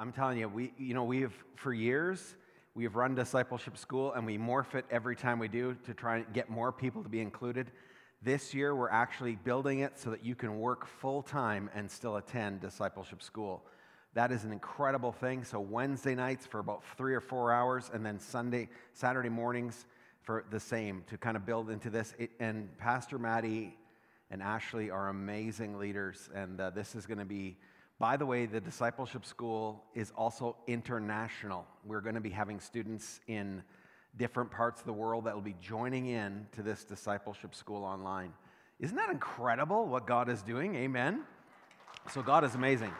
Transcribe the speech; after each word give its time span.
I'm 0.00 0.12
telling 0.12 0.38
you, 0.38 0.48
we, 0.48 0.72
you 0.78 0.94
know, 0.94 1.04
we 1.04 1.20
have, 1.20 1.34
for 1.56 1.74
years, 1.74 2.34
we 2.74 2.84
have 2.84 2.96
run 2.96 3.14
discipleship 3.14 3.76
school 3.76 4.14
and 4.14 4.24
we 4.24 4.38
morph 4.38 4.74
it 4.74 4.86
every 4.90 5.14
time 5.14 5.38
we 5.38 5.46
do 5.46 5.76
to 5.84 5.92
try 5.92 6.16
and 6.16 6.32
get 6.32 6.48
more 6.48 6.72
people 6.72 7.02
to 7.02 7.10
be 7.10 7.20
included. 7.20 7.70
This 8.22 8.54
year, 8.54 8.74
we're 8.74 8.88
actually 8.88 9.36
building 9.36 9.80
it 9.80 9.98
so 9.98 10.08
that 10.08 10.24
you 10.24 10.34
can 10.34 10.58
work 10.58 10.86
full 10.86 11.20
time 11.20 11.68
and 11.74 11.90
still 11.90 12.16
attend 12.16 12.62
discipleship 12.62 13.22
school. 13.22 13.62
That 14.14 14.32
is 14.32 14.44
an 14.44 14.52
incredible 14.52 15.12
thing. 15.12 15.44
So, 15.44 15.60
Wednesday 15.60 16.14
nights 16.14 16.46
for 16.46 16.60
about 16.60 16.82
three 16.96 17.14
or 17.14 17.20
four 17.20 17.52
hours, 17.52 17.90
and 17.92 18.04
then 18.04 18.18
Sunday, 18.18 18.70
Saturday 18.94 19.28
mornings 19.28 19.84
for 20.22 20.46
the 20.50 20.60
same 20.60 21.04
to 21.08 21.18
kind 21.18 21.36
of 21.36 21.44
build 21.44 21.68
into 21.68 21.90
this. 21.90 22.14
It, 22.18 22.30
and 22.40 22.74
Pastor 22.78 23.18
Maddie 23.18 23.76
and 24.30 24.42
Ashley 24.42 24.90
are 24.90 25.08
amazing 25.10 25.78
leaders, 25.78 26.30
and 26.34 26.58
uh, 26.58 26.70
this 26.70 26.94
is 26.94 27.04
going 27.04 27.18
to 27.18 27.26
be 27.26 27.58
by 28.00 28.16
the 28.16 28.24
way, 28.24 28.46
the 28.46 28.62
discipleship 28.62 29.26
school 29.26 29.84
is 29.94 30.10
also 30.16 30.56
international. 30.66 31.66
We're 31.84 32.00
going 32.00 32.14
to 32.14 32.20
be 32.22 32.30
having 32.30 32.58
students 32.58 33.20
in 33.28 33.62
different 34.16 34.50
parts 34.50 34.80
of 34.80 34.86
the 34.86 34.92
world 34.92 35.26
that 35.26 35.34
will 35.34 35.42
be 35.42 35.54
joining 35.60 36.06
in 36.06 36.46
to 36.52 36.62
this 36.62 36.82
discipleship 36.82 37.54
school 37.54 37.84
online. 37.84 38.32
Isn't 38.80 38.96
that 38.96 39.10
incredible 39.10 39.86
what 39.86 40.06
God 40.06 40.30
is 40.30 40.40
doing? 40.40 40.76
Amen. 40.76 41.24
So 42.10 42.22
God 42.22 42.42
is 42.42 42.54
amazing. 42.54 42.90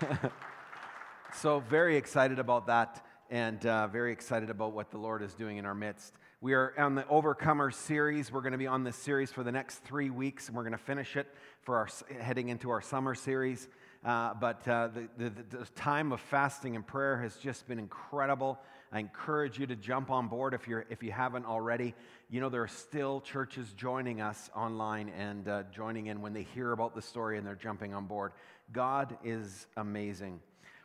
so 1.32 1.60
very 1.60 1.96
excited 1.96 2.40
about 2.40 2.66
that 2.66 3.06
and 3.30 3.64
uh, 3.64 3.86
very 3.86 4.10
excited 4.10 4.50
about 4.50 4.72
what 4.72 4.90
the 4.90 4.98
Lord 4.98 5.22
is 5.22 5.34
doing 5.34 5.56
in 5.56 5.64
our 5.64 5.74
midst. 5.74 6.14
We 6.40 6.52
are 6.52 6.74
on 6.76 6.94
the 6.94 7.06
Overcomer 7.08 7.70
series. 7.70 8.30
We're 8.30 8.42
going 8.42 8.52
to 8.52 8.58
be 8.58 8.66
on 8.66 8.84
this 8.84 8.96
series 8.96 9.30
for 9.30 9.42
the 9.42 9.52
next 9.52 9.78
three 9.78 10.10
weeks, 10.10 10.48
and 10.48 10.56
we're 10.56 10.64
going 10.64 10.72
to 10.72 10.78
finish 10.78 11.16
it 11.16 11.26
for 11.62 11.76
our 11.78 11.88
heading 12.20 12.50
into 12.50 12.70
our 12.70 12.82
summer 12.82 13.14
series. 13.14 13.68
Uh, 14.04 14.34
but 14.34 14.68
uh, 14.68 14.88
the, 14.88 15.08
the, 15.16 15.56
the, 15.56 15.64
time 15.76 16.12
of 16.12 16.20
fasting 16.20 16.76
and 16.76 16.86
prayer 16.86 17.16
has 17.16 17.36
just 17.36 17.66
been 17.66 17.78
incredible. 17.78 18.58
I 18.92 18.98
encourage 18.98 19.58
you 19.58 19.66
to 19.66 19.76
jump 19.76 20.10
on 20.10 20.28
board 20.28 20.52
if, 20.52 20.68
you're, 20.68 20.84
if 20.90 21.02
you 21.02 21.10
haven't 21.10 21.46
already. 21.46 21.94
You 22.28 22.42
know, 22.42 22.50
there 22.50 22.62
are 22.62 22.68
still 22.68 23.22
churches 23.22 23.72
joining 23.72 24.20
us 24.20 24.50
online 24.54 25.08
and 25.08 25.48
uh, 25.48 25.62
joining 25.74 26.08
in 26.08 26.20
when 26.20 26.34
they 26.34 26.42
hear 26.42 26.72
about 26.72 26.94
the 26.94 27.00
story 27.00 27.38
and 27.38 27.46
they're 27.46 27.54
jumping 27.54 27.94
on 27.94 28.04
board. 28.04 28.32
God 28.72 29.16
is 29.24 29.66
amazing. 29.78 30.38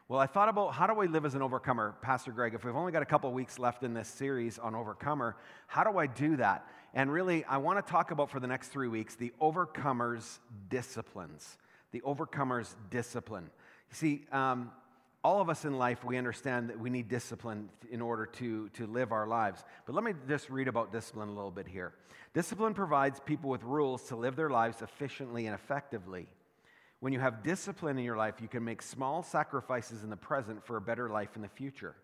Well, 0.08 0.22
I 0.22 0.26
thought 0.26 0.48
about 0.48 0.74
how 0.74 0.88
do 0.88 1.02
I 1.02 1.06
live 1.06 1.26
as 1.26 1.36
an 1.36 1.42
overcomer, 1.42 1.96
Pastor 2.02 2.32
Greg? 2.32 2.54
If 2.54 2.64
we've 2.64 2.76
only 2.76 2.94
got 2.94 3.02
a 3.02 3.06
couple 3.06 3.30
weeks 3.34 3.60
left 3.60 3.84
in 3.84 3.94
this 3.94 4.08
series 4.08 4.58
on 4.58 4.76
overcomer, 4.76 5.36
how 5.68 5.84
do 5.84 6.00
I 6.00 6.08
do 6.08 6.38
that? 6.38 6.66
And 6.94 7.12
really, 7.12 7.44
I 7.44 7.58
want 7.58 7.86
to 7.86 7.92
talk 7.92 8.12
about 8.12 8.30
for 8.30 8.40
the 8.40 8.48
next 8.48 8.70
three 8.70 8.88
weeks 8.88 9.16
the 9.16 9.34
overcomer's 9.42 10.40
disciplines 10.70 11.58
the 11.92 12.02
overcomer's 12.02 12.76
discipline. 12.90 13.50
You 13.90 13.96
see, 13.96 14.26
um, 14.32 14.72
all 15.24 15.42
of 15.42 15.50
us 15.50 15.66
in 15.66 15.78
life, 15.78 16.04
we 16.04 16.18
understand 16.18 16.70
that 16.70 16.80
we 16.80 16.90
need 16.90 17.10
discipline 17.10 17.70
in 17.92 18.02
order 18.02 18.26
to, 18.26 18.70
to 18.70 18.88
live 18.88 19.12
our 19.12 19.28
lives. 19.28 19.64
But 19.86 19.94
let 19.96 20.04
me 20.04 20.14
just 20.28 20.50
read 20.50 20.68
about 20.68 20.94
discipline 20.94 21.28
a 21.28 21.34
little 21.34 21.52
bit 21.52 21.68
here. 21.68 21.94
Discipline 22.34 22.74
provides 22.74 23.20
people 23.20 23.50
with 23.50 23.64
rules 23.64 24.04
to 24.04 24.16
live 24.16 24.36
their 24.36 24.50
lives 24.50 24.82
efficiently 24.82 25.46
and 25.46 25.54
effectively. 25.54 26.28
When 27.02 27.12
you 27.12 27.20
have 27.20 27.44
discipline 27.44 27.98
in 27.98 28.06
your 28.06 28.18
life, 28.18 28.36
you 28.42 28.48
can 28.48 28.64
make 28.64 28.82
small 28.82 29.24
sacrifices 29.24 30.04
in 30.04 30.10
the 30.10 30.18
present 30.18 30.66
for 30.66 30.78
a 30.78 30.82
better 30.82 31.10
life 31.10 31.36
in 31.36 31.42
the 31.42 31.50
future. 31.50 31.96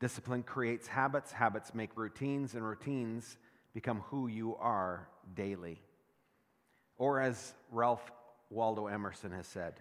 Discipline 0.00 0.44
creates 0.44 0.86
habits, 0.86 1.32
habits 1.32 1.74
make 1.74 1.96
routines, 1.96 2.54
and 2.54 2.64
routines 2.64 3.36
become 3.74 4.00
who 4.10 4.28
you 4.28 4.54
are 4.56 5.08
daily. 5.34 5.80
Or 6.98 7.20
as 7.20 7.54
Ralph 7.70 8.10
Waldo 8.50 8.86
Emerson 8.86 9.32
has 9.32 9.46
said. 9.46 9.74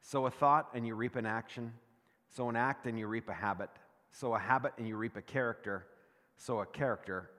Sow 0.00 0.26
a 0.26 0.30
thought 0.30 0.68
and 0.74 0.86
you 0.86 0.94
reap 0.94 1.16
an 1.16 1.26
action. 1.26 1.72
Sow 2.28 2.48
an 2.48 2.56
act 2.56 2.86
and 2.86 2.98
you 2.98 3.06
reap 3.06 3.28
a 3.28 3.34
habit. 3.34 3.70
Sow 4.12 4.34
a 4.34 4.38
habit 4.38 4.72
and 4.78 4.86
you 4.86 4.96
reap 4.96 5.16
a 5.16 5.22
character. 5.22 5.86
Sow 6.36 6.60
a 6.60 6.66
character 6.66 7.30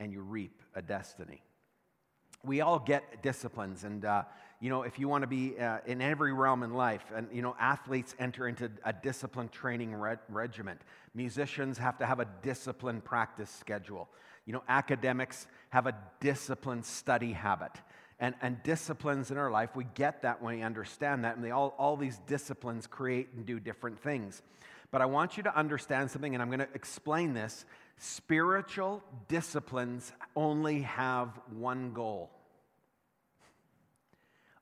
and 0.00 0.12
you 0.12 0.20
reap 0.20 0.62
a 0.74 0.82
destiny. 0.82 1.42
We 2.44 2.60
all 2.60 2.78
get 2.78 3.22
disciplines, 3.22 3.82
and 3.82 4.04
uh, 4.04 4.22
you 4.60 4.70
know, 4.70 4.82
if 4.82 4.98
you 4.98 5.08
want 5.08 5.22
to 5.22 5.26
be 5.26 5.58
uh, 5.58 5.78
in 5.86 6.00
every 6.00 6.32
realm 6.32 6.62
in 6.62 6.72
life, 6.72 7.04
and 7.14 7.26
you 7.32 7.42
know, 7.42 7.56
athletes 7.58 8.14
enter 8.20 8.46
into 8.46 8.70
a 8.84 8.92
disciplined 8.92 9.50
training 9.50 9.92
re- 9.92 10.16
regiment. 10.28 10.80
Musicians 11.14 11.78
have 11.78 11.98
to 11.98 12.06
have 12.06 12.20
a 12.20 12.28
disciplined 12.42 13.04
practice 13.04 13.50
schedule. 13.50 14.08
You 14.46 14.52
know, 14.52 14.62
academics 14.68 15.48
have 15.70 15.88
a 15.88 15.96
disciplined 16.20 16.86
study 16.86 17.32
habit 17.32 17.72
and, 18.20 18.34
and 18.42 18.62
disciplines 18.62 19.30
in 19.30 19.38
our 19.38 19.50
life. 19.50 19.76
We 19.76 19.86
get 19.94 20.22
that 20.22 20.42
when 20.42 20.56
we 20.56 20.62
understand 20.62 21.24
that, 21.24 21.36
and 21.36 21.44
they 21.44 21.50
all, 21.50 21.74
all 21.78 21.96
these 21.96 22.18
disciplines 22.26 22.86
create 22.86 23.28
and 23.34 23.46
do 23.46 23.60
different 23.60 24.00
things. 24.00 24.42
But 24.90 25.02
I 25.02 25.06
want 25.06 25.36
you 25.36 25.42
to 25.44 25.56
understand 25.56 26.10
something, 26.10 26.34
and 26.34 26.42
I'm 26.42 26.48
going 26.48 26.60
to 26.60 26.68
explain 26.74 27.34
this. 27.34 27.64
Spiritual 27.98 29.02
disciplines 29.28 30.12
only 30.34 30.82
have 30.82 31.38
one 31.50 31.92
goal. 31.92 32.30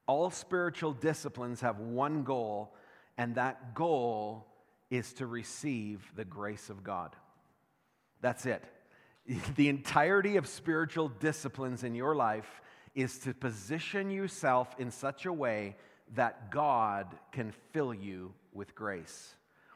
All 0.06 0.30
spiritual 0.30 0.92
disciplines 0.92 1.60
have 1.60 1.78
one 1.78 2.24
goal, 2.24 2.74
and 3.16 3.34
that 3.36 3.74
goal 3.74 4.46
is 4.90 5.12
to 5.14 5.26
receive 5.26 6.12
the 6.14 6.24
grace 6.24 6.70
of 6.70 6.84
God. 6.84 7.14
That's 8.20 8.46
it. 8.46 8.62
The 9.56 9.68
entirety 9.68 10.36
of 10.36 10.46
spiritual 10.46 11.08
disciplines 11.08 11.82
in 11.82 11.96
your 11.96 12.14
life 12.14 12.62
is 12.96 13.18
to 13.18 13.34
position 13.34 14.10
yourself 14.10 14.74
in 14.78 14.90
such 14.90 15.26
a 15.26 15.32
way 15.32 15.76
that 16.14 16.50
God 16.50 17.06
can 17.30 17.52
fill 17.72 17.92
you 17.94 18.32
with 18.52 18.74
grace. 18.74 19.34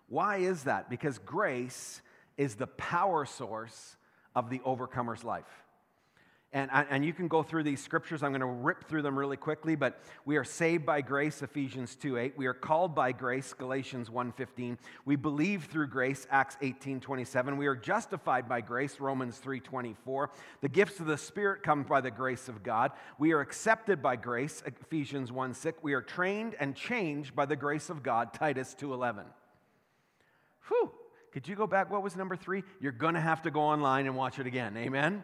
Why 0.09 0.39
is 0.39 0.65
that? 0.65 0.91
Because 0.91 1.19
grace 1.19 2.01
is 2.37 2.55
the 2.55 2.67
power 2.67 3.27
source 3.27 3.97
of 4.35 4.49
the 4.49 4.61
overcomer's 4.65 5.23
life. 5.23 5.45
And, 6.53 6.69
and 6.73 7.05
you 7.05 7.13
can 7.13 7.29
go 7.29 7.45
through 7.45 7.63
these 7.63 7.81
scriptures. 7.81 8.25
I'm 8.25 8.33
going 8.33 8.41
to 8.41 8.47
rip 8.47 8.89
through 8.89 9.03
them 9.03 9.17
really 9.17 9.37
quickly, 9.37 9.77
but 9.77 10.01
we 10.25 10.37
are 10.37 10.43
saved 10.43 10.85
by 10.85 11.01
grace, 11.01 11.43
Ephesians 11.43 11.95
2 11.95 12.17
8. 12.17 12.35
We 12.37 12.47
are 12.47 12.55
called 12.55 12.93
by 12.93 13.13
grace, 13.13 13.53
Galatians 13.53 14.11
1 14.11 14.33
15. 14.33 14.77
We 15.05 15.15
believe 15.15 15.67
through 15.67 15.87
grace, 15.87 16.27
Acts 16.29 16.57
18 16.61 16.99
27. 16.99 17.57
We 17.57 17.69
are 17.69 17.77
justified 17.77 18.49
by 18.49 18.63
grace, 18.63 18.99
Romans 18.99 19.39
3 19.39 19.61
24. 19.61 20.31
The 20.61 20.69
gifts 20.69 20.99
of 20.99 21.07
the 21.07 21.17
Spirit 21.17 21.63
come 21.63 21.85
by 21.85 22.01
the 22.01 22.11
grace 22.11 22.49
of 22.49 22.65
God. 22.65 22.91
We 23.17 23.31
are 23.31 23.41
accepted 23.41 24.03
by 24.03 24.17
grace, 24.17 24.61
Ephesians 24.67 25.31
1 25.31 25.55
6. 25.55 25.79
We 25.83 25.93
are 25.93 26.03
trained 26.03 26.57
and 26.59 26.75
changed 26.75 27.37
by 27.37 27.47
the 27.47 27.57
grace 27.57 27.91
of 27.91 28.03
God, 28.03 28.35
Titus 28.35 28.75
2 28.75 28.93
11. 28.93 29.25
Whew. 30.67 30.91
Could 31.33 31.47
you 31.47 31.55
go 31.55 31.69
back? 31.69 31.93
What 31.93 32.03
was 32.03 32.17
number 32.17 32.35
three? 32.35 32.65
You're 32.81 32.91
going 32.91 33.15
to 33.15 33.21
have 33.21 33.43
to 33.43 33.53
go 33.53 33.61
online 33.61 34.07
and 34.07 34.17
watch 34.17 34.41
it 34.41 34.49
again. 34.49 34.77
Amen? 34.77 35.23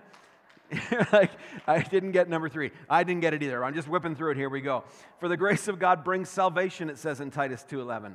like, 1.13 1.31
I 1.67 1.81
didn't 1.81 2.13
get 2.13 2.29
number 2.29 2.49
three. 2.49 2.73
I 2.89 3.05
didn't 3.05 3.21
get 3.21 3.35
it 3.35 3.43
either. 3.43 3.65
I'm 3.65 3.75
just 3.75 3.89
whipping 3.89 4.17
through 4.17 4.33
it. 4.33 4.37
Here 4.37 4.49
we 4.49 4.61
go. 4.61 4.85
For 5.21 5.29
the 5.29 5.37
grace 5.37 5.69
of 5.69 5.79
God 5.79 6.05
brings 6.05 6.29
salvation, 6.29 6.91
it 6.91 6.99
says 6.99 7.21
in 7.21 7.31
Titus 7.31 7.65
2.11, 7.71 8.15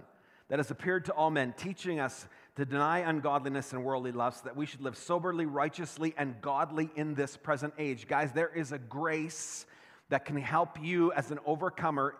that 0.49 0.59
has 0.59 0.71
appeared 0.71 1.05
to 1.05 1.13
all 1.13 1.31
men, 1.31 1.53
teaching 1.57 1.99
us 1.99 2.27
to 2.55 2.65
deny 2.65 2.99
ungodliness 2.99 3.71
and 3.71 3.83
worldly 3.83 4.11
lusts, 4.11 4.41
that 4.41 4.55
we 4.55 4.65
should 4.65 4.81
live 4.81 4.97
soberly, 4.97 5.45
righteously, 5.45 6.13
and 6.17 6.41
godly 6.41 6.89
in 6.95 7.15
this 7.15 7.37
present 7.37 7.73
age. 7.77 8.07
Guys, 8.07 8.33
there 8.33 8.51
is 8.53 8.71
a 8.71 8.77
grace 8.77 9.65
that 10.09 10.25
can 10.25 10.35
help 10.35 10.81
you 10.81 11.13
as 11.13 11.31
an 11.31 11.39
overcomer 11.45 12.15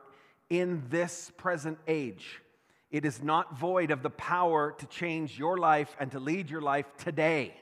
in 0.50 0.84
this 0.90 1.32
present 1.36 1.78
age. 1.88 2.42
It 2.90 3.06
is 3.06 3.22
not 3.22 3.58
void 3.58 3.92
of 3.92 4.02
the 4.02 4.10
power 4.10 4.74
to 4.78 4.86
change 4.86 5.38
your 5.38 5.58
life 5.58 5.96
and 6.00 6.12
to 6.12 6.20
lead 6.20 6.50
your 6.50 6.62
life 6.62 6.86
today 6.98 7.54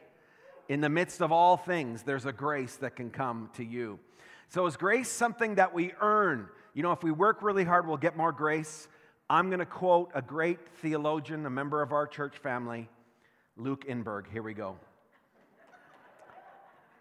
in 0.70 0.82
the 0.82 0.90
midst 0.90 1.22
of 1.22 1.32
all 1.32 1.58
things, 1.58 2.04
there's 2.04 2.28
a 2.28 2.32
grace 2.32 2.76
that 2.78 2.96
can 2.96 3.10
come 3.10 3.50
to 3.56 3.66
you. 3.66 4.00
So, 4.48 4.66
is 4.68 4.78
grace 4.78 5.10
something 5.10 5.56
that 5.56 5.74
we 5.74 5.92
earn? 6.00 6.48
You 6.74 6.84
know, 6.84 6.92
if 6.92 7.04
we 7.04 7.12
work 7.12 7.42
really 7.42 7.64
hard, 7.64 7.88
we'll 7.88 7.98
get 7.98 8.16
more 8.16 8.32
grace. 8.32 8.88
I'm 9.30 9.50
going 9.50 9.60
to 9.60 9.66
quote 9.66 10.12
a 10.14 10.22
great 10.22 10.60
theologian, 10.82 11.46
a 11.46 11.50
member 11.50 11.82
of 11.82 11.92
our 11.92 12.08
church 12.08 12.38
family, 12.38 12.88
Luke 13.58 13.86
Inberg. 13.88 14.32
Here 14.32 14.44
we 14.44 14.54
go. 14.54 14.78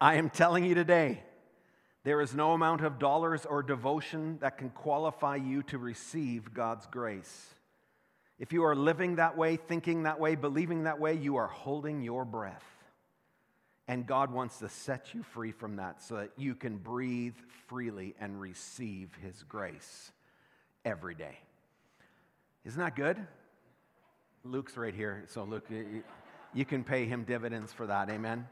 I 0.01 0.15
am 0.15 0.31
telling 0.31 0.65
you 0.65 0.75
today, 0.75 1.23
there 2.05 2.21
is 2.21 2.35
no 2.35 2.53
amount 2.53 2.83
of 2.83 2.99
dollars 2.99 3.45
or 3.45 3.63
devotion 3.63 4.39
that 4.41 4.57
can 4.57 4.71
qualify 4.71 5.37
you 5.37 5.63
to 5.65 5.79
receive 5.79 6.55
God's 6.55 6.87
grace. 6.87 7.55
If 8.39 8.53
you 8.53 8.65
are 8.65 8.77
living 8.77 9.17
that 9.17 9.37
way, 9.37 9.57
thinking 9.57 10.05
that 10.05 10.21
way, 10.21 10.37
believing 10.37 10.85
that 10.85 11.01
way, 11.01 11.15
you 11.15 11.37
are 11.37 11.49
holding 11.49 12.01
your 12.01 12.25
breath. 12.25 12.65
And 13.89 14.07
God 14.07 14.31
wants 14.31 14.59
to 14.59 14.69
set 14.69 15.15
you 15.15 15.23
free 15.23 15.51
from 15.51 15.77
that 15.77 16.03
so 16.03 16.17
that 16.17 16.31
you 16.37 16.55
can 16.55 16.77
breathe 16.77 17.35
freely 17.67 18.15
and 18.21 18.39
receive 18.39 19.11
His 19.23 19.43
grace 19.43 20.13
every 20.85 21.15
day. 21.15 21.39
Isn't 22.65 22.81
that 22.81 22.95
good? 22.95 23.17
Luke's 24.45 24.77
right 24.77 24.95
here. 24.95 25.25
So, 25.29 25.45
Luke, 25.45 25.67
you 26.55 26.65
can 26.65 26.85
pay 26.85 27.07
him 27.07 27.25
dividends 27.25 27.73
for 27.73 27.87
that. 27.87 28.11
Amen. 28.11 28.47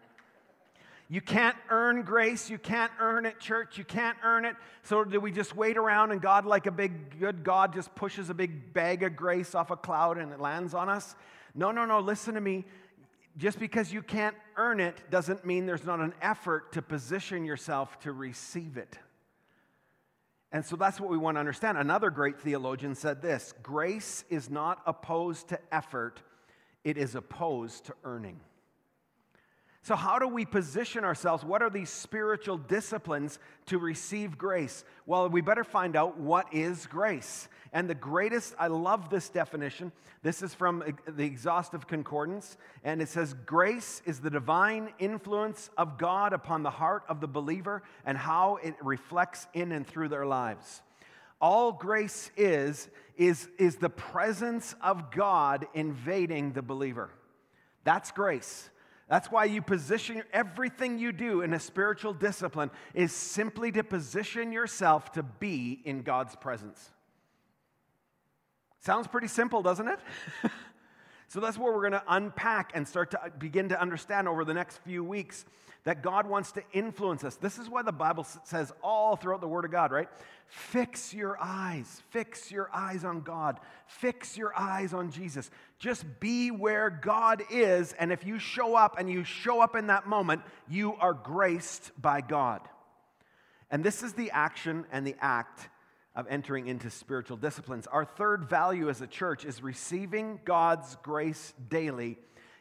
You 1.09 1.21
can't 1.21 1.57
earn 1.71 2.03
grace. 2.03 2.51
You 2.51 2.59
can't 2.59 2.91
earn 2.99 3.27
it, 3.27 3.39
church. 3.39 3.79
You 3.79 3.85
can't 3.85 4.17
earn 4.25 4.45
it. 4.45 4.57
So, 4.83 5.05
do 5.05 5.21
we 5.21 5.31
just 5.31 5.55
wait 5.55 5.77
around 5.77 6.13
and 6.13 6.21
God, 6.21 6.45
like 6.45 6.67
a 6.67 6.71
big, 6.71 7.21
good 7.21 7.45
God, 7.45 7.73
just 7.73 7.95
pushes 7.95 8.31
a 8.31 8.35
big 8.35 8.73
bag 8.73 9.03
of 9.03 9.17
grace 9.17 9.55
off 9.55 9.71
a 9.71 9.77
cloud 9.77 10.19
and 10.19 10.33
it 10.33 10.41
lands 10.41 10.75
on 10.75 10.89
us? 10.89 11.15
No, 11.55 11.71
no, 11.71 11.85
no. 11.85 12.01
Listen 12.01 12.35
to 12.35 12.41
me. 12.41 12.65
Just 13.37 13.59
because 13.59 13.93
you 13.93 14.03
can't 14.03 14.37
earn 14.57 14.81
it 14.81 15.11
doesn't 15.11 15.45
mean 15.45 15.67
there's 15.67 15.85
not 15.85 16.01
an 16.01 16.15
effort 16.23 16.73
to 16.73 16.83
position 16.83 17.45
yourself 17.45 17.99
to 18.01 18.13
receive 18.13 18.77
it. 18.77 18.99
And 20.53 20.65
so 20.65 20.77
that's 20.77 20.99
what 20.99 21.11
we 21.11 21.19
want 21.19 21.37
to 21.37 21.41
understand. 21.41 21.77
Another 21.77 22.09
great 22.09 22.41
theologian 22.41 22.95
said 22.95 23.21
this 23.21 23.53
grace 23.63 24.25
is 24.31 24.49
not 24.49 24.81
opposed 24.87 25.49
to 25.49 25.59
effort, 25.71 26.23
it 26.83 26.97
is 26.97 27.15
opposed 27.15 27.87
to 27.87 27.95
earning. 28.05 28.41
So, 29.87 29.95
how 29.95 30.19
do 30.19 30.27
we 30.27 30.45
position 30.45 31.05
ourselves? 31.05 31.45
What 31.45 31.63
are 31.63 31.71
these 31.71 31.91
spiritual 31.91 32.59
disciplines 32.59 33.39
to 33.67 33.79
receive 33.79 34.37
grace? 34.37 34.85
Well, 35.07 35.29
we 35.29 35.43
better 35.43 35.63
find 35.63 35.95
out 35.95 36.19
what 36.19 36.53
is 36.53 36.87
grace. 36.87 37.47
And 37.73 37.89
the 37.89 37.95
greatest, 37.95 38.53
I 38.59 38.67
love 38.67 39.11
this 39.11 39.29
definition. 39.29 39.93
This 40.25 40.43
is 40.43 40.53
from 40.53 40.83
the 41.07 41.23
Exhaustive 41.23 41.87
Concordance, 41.87 42.57
and 42.83 43.01
it 43.01 43.09
says, 43.09 43.33
Grace 43.47 44.03
is 44.05 44.19
the 44.19 44.29
divine 44.29 44.93
influence 44.99 45.71
of 45.79 45.99
God 45.99 46.33
upon 46.33 46.65
the 46.65 46.71
heart 46.71 47.05
of 47.09 47.21
the 47.21 47.29
believer 47.29 47.85
and 48.05 48.19
how 48.19 48.57
it 48.57 48.75
reflects 48.83 49.47
in 49.55 49.71
and 49.71 49.87
through 49.87 50.09
their 50.09 50.27
lives. 50.27 50.83
All 51.41 51.71
grace 51.71 52.33
is, 52.37 52.89
is, 53.17 53.49
is 53.57 53.77
the 53.77 53.91
presence 53.91 54.75
of 54.83 55.13
God 55.13 55.69
invading 55.75 56.55
the 56.55 56.63
believer. 56.63 57.09
That's 57.85 58.11
grace. 58.11 58.69
That's 59.09 59.31
why 59.31 59.45
you 59.45 59.63
position 59.63 60.25
everything 60.33 60.99
you 60.99 61.13
do 61.13 61.43
in 61.43 61.55
a 61.55 61.61
spiritual 61.61 62.13
discipline 62.13 62.71
is 62.93 63.13
simply 63.13 63.71
to 63.73 63.85
position 63.85 64.51
yourself 64.51 65.13
to 65.13 65.23
be 65.23 65.81
in 65.85 66.03
God's 66.03 66.35
presence. 66.35 66.91
Sounds 68.81 69.07
pretty 69.07 69.29
simple, 69.29 69.63
doesn't 69.63 69.87
it? 69.87 70.01
so 71.29 71.41
that's 71.41 71.57
where 71.57 71.73
we're 71.73 71.89
going 71.89 72.01
to 72.01 72.03
unpack 72.09 72.73
and 72.75 72.87
start 72.87 73.13
to 73.13 73.23
uh, 73.23 73.29
begin 73.39 73.69
to 73.69 73.81
understand 73.81 74.29
over 74.29 74.45
the 74.45 74.55
next 74.55 74.79
few 74.79 75.05
weeks 75.05 75.45
that 75.87 76.03
God 76.03 76.27
wants 76.27 76.51
to 76.53 76.63
influence 76.73 77.23
us. 77.23 77.37
This 77.37 77.59
is 77.59 77.69
why 77.69 77.83
the 77.83 77.93
Bible 77.93 78.27
says 78.43 78.73
all 78.83 79.15
throughout 79.15 79.41
the 79.41 79.47
Word 79.47 79.65
of 79.65 79.71
God, 79.71 79.93
right? 79.93 80.09
Fix 80.49 81.15
your 81.15 81.37
eyes, 81.41 82.03
fix 82.11 82.51
your 82.51 82.69
eyes 82.75 83.05
on 83.05 83.21
God, 83.21 83.61
fix 83.87 84.37
your 84.37 84.53
eyes 84.59 84.93
on 84.93 85.13
Jesus. 85.13 85.49
Just 85.79 86.05
be 86.21 86.51
where 86.51 86.89
God 86.89 87.43
is, 87.51 87.93
and 87.93 88.11
if 88.11 88.25
you 88.25 88.39
show 88.39 88.75
up 88.75 88.97
and 88.99 89.11
you 89.11 89.25
show 89.25 89.61
up 89.61 89.77
in 89.77 89.89
that 89.89 90.07
moment, 90.07 90.43
you 90.69 90.95
are 90.95 91.13
graced 91.13 91.93
by 92.01 92.23
God. 92.23 92.61
And 93.71 93.85
this 93.85 94.03
is 94.03 94.15
the 94.15 94.31
action 94.31 94.87
and 94.91 95.07
the 95.07 95.17
act 95.21 95.69
of 96.15 96.27
entering 96.31 96.67
into 96.67 96.89
spiritual 96.89 97.37
disciplines. 97.37 97.87
Our 97.87 98.07
third 98.07 98.49
value 98.49 98.89
as 98.89 99.03
a 99.03 99.07
church 99.07 99.45
is 99.45 99.63
receiving 99.63 100.41
God's 100.47 100.97
grace 101.03 101.53
daily 101.69 102.17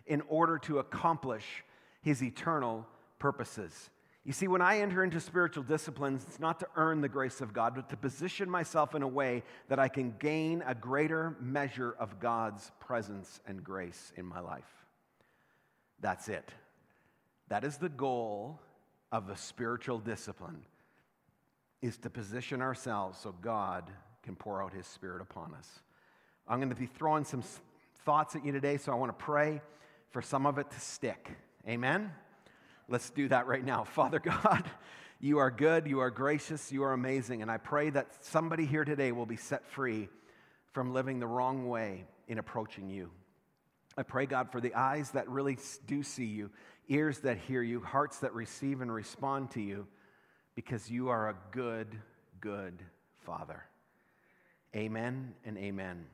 in 0.06 0.22
order 0.28 0.58
to 0.60 0.80
accomplish 0.80 1.64
his 2.02 2.22
eternal 2.22 2.86
purposes. 3.18 3.90
You 4.26 4.34
see, 4.34 4.48
when 4.48 4.62
I 4.62 4.80
enter 4.80 5.04
into 5.04 5.20
spiritual 5.20 5.64
disciplines, 5.64 6.24
it's 6.28 6.40
not 6.40 6.60
to 6.62 6.68
earn 6.76 7.02
the 7.02 7.08
grace 7.08 7.42
of 7.42 7.54
God, 7.54 7.76
but 7.76 7.90
to 7.90 7.98
position 7.98 8.50
myself 8.50 8.96
in 8.96 9.04
a 9.04 9.08
way 9.08 9.44
that 9.70 9.78
I 9.78 9.88
can 9.88 10.16
gain 10.18 10.64
a 10.66 10.74
greater 10.74 11.38
measure 11.40 11.96
of 12.00 12.20
God's 12.20 12.72
presence 12.80 13.40
and 13.46 13.64
grace 13.64 14.12
in 14.16 14.26
my 14.26 14.40
life. 14.40 14.64
That's 16.00 16.28
it. 16.28 16.50
That 17.50 17.64
is 17.64 17.78
the 17.78 17.90
goal 17.90 18.60
of 19.12 19.30
a 19.30 19.38
spiritual 19.38 20.00
discipline 20.00 20.66
is 21.84 21.98
to 22.00 22.10
position 22.10 22.64
ourselves 22.64 23.20
so 23.20 23.32
God 23.44 23.92
can 24.24 24.36
pour 24.36 24.64
out 24.64 24.74
his 24.74 24.88
spirit 24.88 25.22
upon 25.22 25.54
us. 25.54 25.70
I'm 26.48 26.58
going 26.58 26.70
to 26.70 26.76
be 26.76 26.88
throwing 26.88 27.26
some 27.26 27.44
thoughts 28.06 28.36
at 28.36 28.44
you 28.44 28.52
today, 28.52 28.78
so 28.78 28.92
I 28.92 28.96
want 28.96 29.18
to 29.18 29.24
pray 29.24 29.62
for 30.10 30.24
some 30.24 30.48
of 30.48 30.58
it 30.58 30.72
to 30.72 30.80
stick. 30.80 31.30
Amen? 31.68 32.12
Let's 32.88 33.10
do 33.10 33.28
that 33.30 33.48
right 33.48 33.64
now. 33.64 33.84
Father 33.96 34.20
God, 34.20 34.64
you 35.20 35.40
are 35.40 35.52
good, 35.52 35.88
you 35.88 36.00
are 36.00 36.12
gracious, 36.12 36.72
you 36.72 36.84
are 36.84 36.94
amazing, 36.94 37.42
and 37.42 37.50
I 37.50 37.58
pray 37.58 37.90
that 37.90 38.24
somebody 38.24 38.66
here 38.66 38.86
today 38.86 39.12
will 39.12 39.26
be 39.26 39.38
set 39.38 39.66
free 39.66 40.10
from 40.72 40.94
living 40.94 41.20
the 41.20 41.28
wrong 41.28 41.68
way 41.68 42.06
in 42.28 42.38
approaching 42.38 42.90
you. 42.90 43.10
I 43.98 44.04
pray, 44.04 44.26
God, 44.26 44.52
for 44.52 44.60
the 44.60 44.74
eyes 44.74 45.12
that 45.12 45.30
really 45.30 45.58
do 45.88 46.04
see 46.04 46.26
you, 46.26 46.50
ears 46.90 47.20
that 47.20 47.38
hear 47.38 47.62
you, 47.62 47.80
hearts 47.80 48.20
that 48.20 48.34
receive 48.34 48.82
and 48.82 48.94
respond 48.94 49.52
to 49.52 49.62
you, 49.62 49.88
because 50.54 50.90
you 50.90 51.10
are 51.10 51.30
a 51.30 51.36
good, 51.52 51.88
good 52.42 52.84
Father. 53.26 53.64
Amen 54.76 55.34
and 55.46 55.58
amen. 55.58 56.06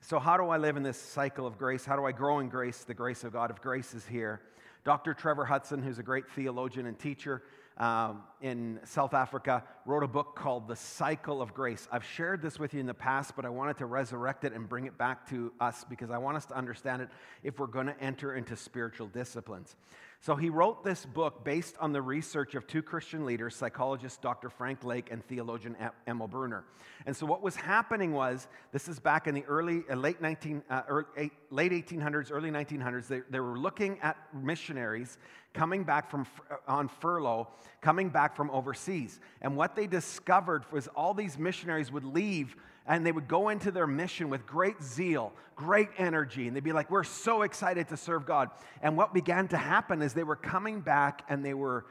So, 0.00 0.18
how 0.18 0.36
do 0.36 0.50
I 0.50 0.58
live 0.58 0.76
in 0.76 0.82
this 0.82 0.98
cycle 0.98 1.46
of 1.46 1.56
grace? 1.56 1.86
How 1.86 1.96
do 1.96 2.04
I 2.04 2.12
grow 2.12 2.40
in 2.40 2.50
grace, 2.50 2.84
the 2.84 2.92
grace 2.92 3.24
of 3.24 3.32
God, 3.32 3.50
if 3.50 3.62
grace 3.62 3.94
is 3.94 4.06
here? 4.06 4.42
Dr. 4.84 5.14
Trevor 5.14 5.46
Hudson, 5.46 5.82
who's 5.82 5.98
a 5.98 6.02
great 6.02 6.28
theologian 6.34 6.86
and 6.86 6.98
teacher 6.98 7.42
um, 7.76 8.22
in 8.40 8.78
South 8.84 9.14
Africa, 9.14 9.64
wrote 9.84 10.02
a 10.02 10.08
book 10.08 10.36
called 10.36 10.68
The 10.68 10.76
Cycle 10.76 11.42
of 11.42 11.54
Grace. 11.54 11.88
I've 11.90 12.04
shared 12.04 12.40
this 12.40 12.58
with 12.58 12.74
you 12.74 12.80
in 12.80 12.86
the 12.86 12.94
past, 12.94 13.34
but 13.34 13.44
I 13.44 13.48
wanted 13.48 13.78
to 13.78 13.86
resurrect 13.86 14.44
it 14.44 14.52
and 14.52 14.68
bring 14.68 14.86
it 14.86 14.96
back 14.96 15.28
to 15.30 15.52
us 15.60 15.84
because 15.88 16.10
I 16.10 16.18
want 16.18 16.36
us 16.36 16.46
to 16.46 16.56
understand 16.56 17.02
it 17.02 17.08
if 17.42 17.58
we're 17.58 17.66
going 17.66 17.86
to 17.86 18.00
enter 18.00 18.34
into 18.34 18.56
spiritual 18.56 19.08
disciplines. 19.08 19.76
So 20.20 20.36
he 20.36 20.48
wrote 20.48 20.84
this 20.84 21.04
book 21.04 21.44
based 21.44 21.76
on 21.80 21.92
the 21.92 22.00
research 22.00 22.54
of 22.54 22.66
two 22.66 22.80
Christian 22.80 23.26
leaders, 23.26 23.54
psychologist 23.54 24.22
Dr. 24.22 24.48
Frank 24.48 24.82
Lake 24.82 25.08
and 25.10 25.22
theologian 25.26 25.76
Emil 26.08 26.28
Brunner. 26.28 26.64
And 27.04 27.14
so 27.14 27.26
what 27.26 27.42
was 27.42 27.56
happening 27.56 28.12
was, 28.12 28.48
this 28.72 28.88
is 28.88 28.98
back 28.98 29.26
in 29.26 29.34
the 29.34 29.44
early, 29.44 29.82
uh, 29.90 29.96
late, 29.96 30.22
19, 30.22 30.62
uh, 30.70 30.80
early, 30.88 31.30
late 31.50 31.72
1800s, 31.72 32.32
early 32.32 32.50
1900s, 32.50 33.06
they, 33.06 33.20
they 33.28 33.40
were 33.40 33.58
looking 33.58 33.98
at 34.00 34.16
missionaries 34.32 35.18
coming 35.54 35.84
back 35.84 36.10
from 36.10 36.26
uh, 36.50 36.56
on 36.68 36.88
furlough, 36.88 37.48
coming 37.80 38.10
back 38.10 38.36
from 38.36 38.50
overseas. 38.50 39.20
And 39.40 39.56
what 39.56 39.74
they 39.74 39.86
discovered 39.86 40.64
was 40.70 40.88
all 40.88 41.14
these 41.14 41.38
missionaries 41.38 41.90
would 41.90 42.04
leave 42.04 42.56
and 42.86 43.06
they 43.06 43.12
would 43.12 43.28
go 43.28 43.48
into 43.48 43.70
their 43.70 43.86
mission 43.86 44.28
with 44.28 44.44
great 44.46 44.82
zeal, 44.82 45.32
great 45.56 45.88
energy, 45.96 46.46
and 46.46 46.54
they'd 46.54 46.62
be 46.62 46.72
like, 46.72 46.90
We're 46.90 47.04
so 47.04 47.42
excited 47.42 47.88
to 47.88 47.96
serve 47.96 48.26
God. 48.26 48.50
And 48.82 48.96
what 48.96 49.14
began 49.14 49.48
to 49.48 49.56
happen 49.56 50.02
is 50.02 50.12
they 50.12 50.24
were 50.24 50.36
coming 50.36 50.80
back 50.80 51.24
and 51.28 51.44
they 51.44 51.54
were 51.54 51.86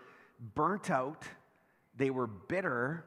burnt 0.53 0.91
out, 0.91 1.23
they 1.97 2.11
were 2.11 2.27
bitter, 2.27 3.05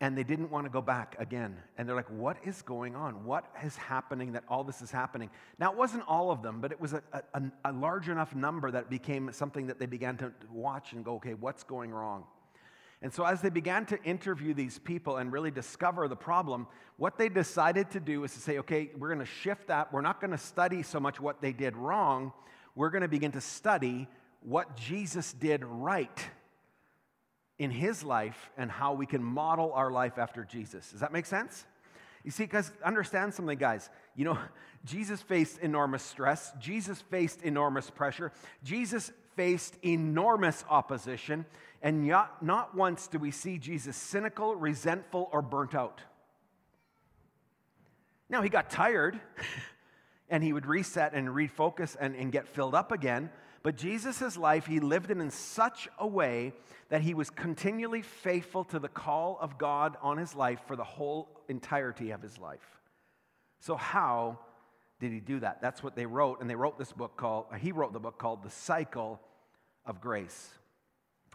and 0.00 0.16
they 0.16 0.24
didn't 0.24 0.50
want 0.50 0.64
to 0.64 0.70
go 0.70 0.80
back 0.80 1.14
again. 1.18 1.56
And 1.76 1.86
they're 1.86 1.96
like, 1.96 2.10
What 2.10 2.38
is 2.44 2.62
going 2.62 2.96
on? 2.96 3.24
What 3.24 3.44
is 3.64 3.76
happening 3.76 4.32
that 4.32 4.44
all 4.48 4.64
this 4.64 4.80
is 4.82 4.90
happening? 4.90 5.30
Now, 5.58 5.70
it 5.72 5.76
wasn't 5.76 6.04
all 6.08 6.30
of 6.30 6.42
them, 6.42 6.60
but 6.60 6.72
it 6.72 6.80
was 6.80 6.94
a, 6.94 7.02
a, 7.12 7.42
a 7.66 7.72
large 7.72 8.08
enough 8.08 8.34
number 8.34 8.70
that 8.70 8.88
became 8.88 9.30
something 9.32 9.66
that 9.66 9.78
they 9.78 9.86
began 9.86 10.16
to 10.18 10.32
watch 10.50 10.92
and 10.92 11.04
go, 11.04 11.16
Okay, 11.16 11.34
what's 11.34 11.62
going 11.62 11.90
wrong? 11.90 12.24
And 13.02 13.12
so, 13.12 13.24
as 13.24 13.40
they 13.40 13.50
began 13.50 13.86
to 13.86 14.02
interview 14.02 14.52
these 14.54 14.78
people 14.78 15.18
and 15.18 15.32
really 15.32 15.50
discover 15.50 16.06
the 16.08 16.16
problem, 16.16 16.66
what 16.96 17.16
they 17.16 17.30
decided 17.30 17.90
to 17.92 18.00
do 18.00 18.24
is 18.24 18.34
to 18.34 18.40
say, 18.40 18.58
okay, 18.58 18.90
we're 18.98 19.08
going 19.08 19.20
to 19.20 19.24
shift 19.24 19.68
that. 19.68 19.90
We're 19.90 20.02
not 20.02 20.20
going 20.20 20.32
to 20.32 20.38
study 20.38 20.82
so 20.82 21.00
much 21.00 21.18
what 21.18 21.40
they 21.40 21.52
did 21.54 21.78
wrong. 21.78 22.34
We're 22.74 22.90
going 22.90 23.00
to 23.00 23.08
begin 23.08 23.32
to 23.32 23.40
study 23.40 24.06
what 24.42 24.76
Jesus 24.76 25.32
did 25.32 25.64
right 25.64 26.28
in 27.60 27.70
his 27.70 28.02
life 28.02 28.50
and 28.56 28.70
how 28.70 28.94
we 28.94 29.04
can 29.04 29.22
model 29.22 29.70
our 29.74 29.90
life 29.90 30.16
after 30.16 30.44
Jesus. 30.44 30.90
Does 30.92 31.00
that 31.00 31.12
make 31.12 31.26
sense? 31.26 31.66
You 32.24 32.30
see, 32.30 32.46
guys, 32.46 32.72
understand 32.82 33.34
something, 33.34 33.58
guys. 33.58 33.90
You 34.16 34.24
know, 34.24 34.38
Jesus 34.86 35.20
faced 35.20 35.58
enormous 35.58 36.02
stress, 36.02 36.52
Jesus 36.58 37.02
faced 37.02 37.42
enormous 37.42 37.90
pressure, 37.90 38.32
Jesus 38.64 39.12
faced 39.36 39.76
enormous 39.84 40.64
opposition. 40.70 41.44
And 41.82 42.06
not, 42.06 42.42
not 42.42 42.74
once 42.74 43.06
do 43.08 43.18
we 43.18 43.30
see 43.30 43.58
Jesus 43.58 43.94
cynical, 43.94 44.54
resentful, 44.54 45.28
or 45.30 45.42
burnt 45.42 45.74
out. 45.74 46.00
Now, 48.30 48.40
he 48.40 48.48
got 48.48 48.70
tired 48.70 49.20
and 50.30 50.42
he 50.42 50.54
would 50.54 50.64
reset 50.64 51.12
and 51.12 51.28
refocus 51.28 51.94
and, 52.00 52.14
and 52.14 52.32
get 52.32 52.48
filled 52.48 52.74
up 52.74 52.90
again. 52.90 53.30
But 53.62 53.76
Jesus' 53.76 54.36
life, 54.36 54.66
he 54.66 54.80
lived 54.80 55.10
it 55.10 55.18
in 55.18 55.30
such 55.30 55.88
a 55.98 56.06
way 56.06 56.52
that 56.88 57.02
he 57.02 57.14
was 57.14 57.28
continually 57.28 58.02
faithful 58.02 58.64
to 58.64 58.78
the 58.78 58.88
call 58.88 59.38
of 59.40 59.58
God 59.58 59.96
on 60.00 60.16
his 60.16 60.34
life 60.34 60.60
for 60.66 60.76
the 60.76 60.84
whole 60.84 61.28
entirety 61.48 62.10
of 62.10 62.22
his 62.22 62.38
life. 62.38 62.80
So, 63.60 63.76
how 63.76 64.38
did 64.98 65.12
he 65.12 65.20
do 65.20 65.40
that? 65.40 65.60
That's 65.60 65.82
what 65.82 65.94
they 65.94 66.06
wrote. 66.06 66.40
And 66.40 66.48
they 66.48 66.54
wrote 66.54 66.78
this 66.78 66.92
book 66.92 67.16
called, 67.16 67.46
uh, 67.52 67.56
he 67.56 67.72
wrote 67.72 67.92
the 67.92 68.00
book 68.00 68.18
called 68.18 68.42
The 68.42 68.50
Cycle 68.50 69.20
of 69.84 70.00
Grace. 70.00 70.50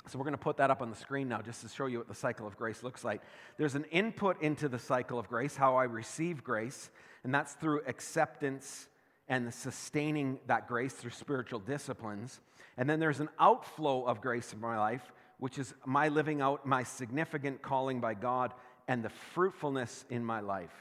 So 0.08 0.20
we're 0.20 0.26
going 0.26 0.34
to 0.34 0.38
put 0.38 0.58
that 0.58 0.70
up 0.70 0.82
on 0.82 0.92
the 0.92 0.96
screen 0.96 1.28
now 1.28 1.42
just 1.42 1.62
to 1.62 1.68
show 1.68 1.88
you 1.88 1.98
what 1.98 2.08
the 2.08 2.14
cycle 2.14 2.46
of 2.46 2.56
grace 2.58 2.84
looks 2.84 3.04
like. 3.04 3.22
There's 3.58 3.74
an 3.74 3.86
input 3.86 4.40
into 4.42 4.70
the 4.70 4.78
cycle 4.78 5.18
of 5.18 5.28
grace, 5.28 5.56
how 5.56 5.78
I 5.78 5.86
receive 5.86 6.44
grace, 6.44 6.92
and 7.24 7.34
that's 7.34 7.54
through 7.54 7.82
acceptance 7.88 8.88
and 9.28 9.48
the 9.48 9.52
sustaining 9.52 10.40
that 10.48 10.68
grace 10.68 10.94
through 10.94 11.12
spiritual 11.12 11.60
disciplines. 11.60 12.40
And 12.78 12.90
then 12.90 13.00
there's 13.00 13.20
an 13.20 13.30
outflow 13.40 14.04
of 14.04 14.22
grace 14.22 14.54
in 14.54 14.60
my 14.60 14.78
life, 14.78 15.12
which 15.40 15.58
is 15.58 15.74
my 15.86 16.10
living 16.10 16.42
out 16.42 16.66
my 16.66 16.84
significant 16.84 17.62
calling 17.62 18.00
by 18.00 18.14
God 18.14 18.54
and 18.88 19.04
the 19.04 19.10
fruitfulness 19.10 20.06
in 20.10 20.24
my 20.24 20.42
life. 20.42 20.74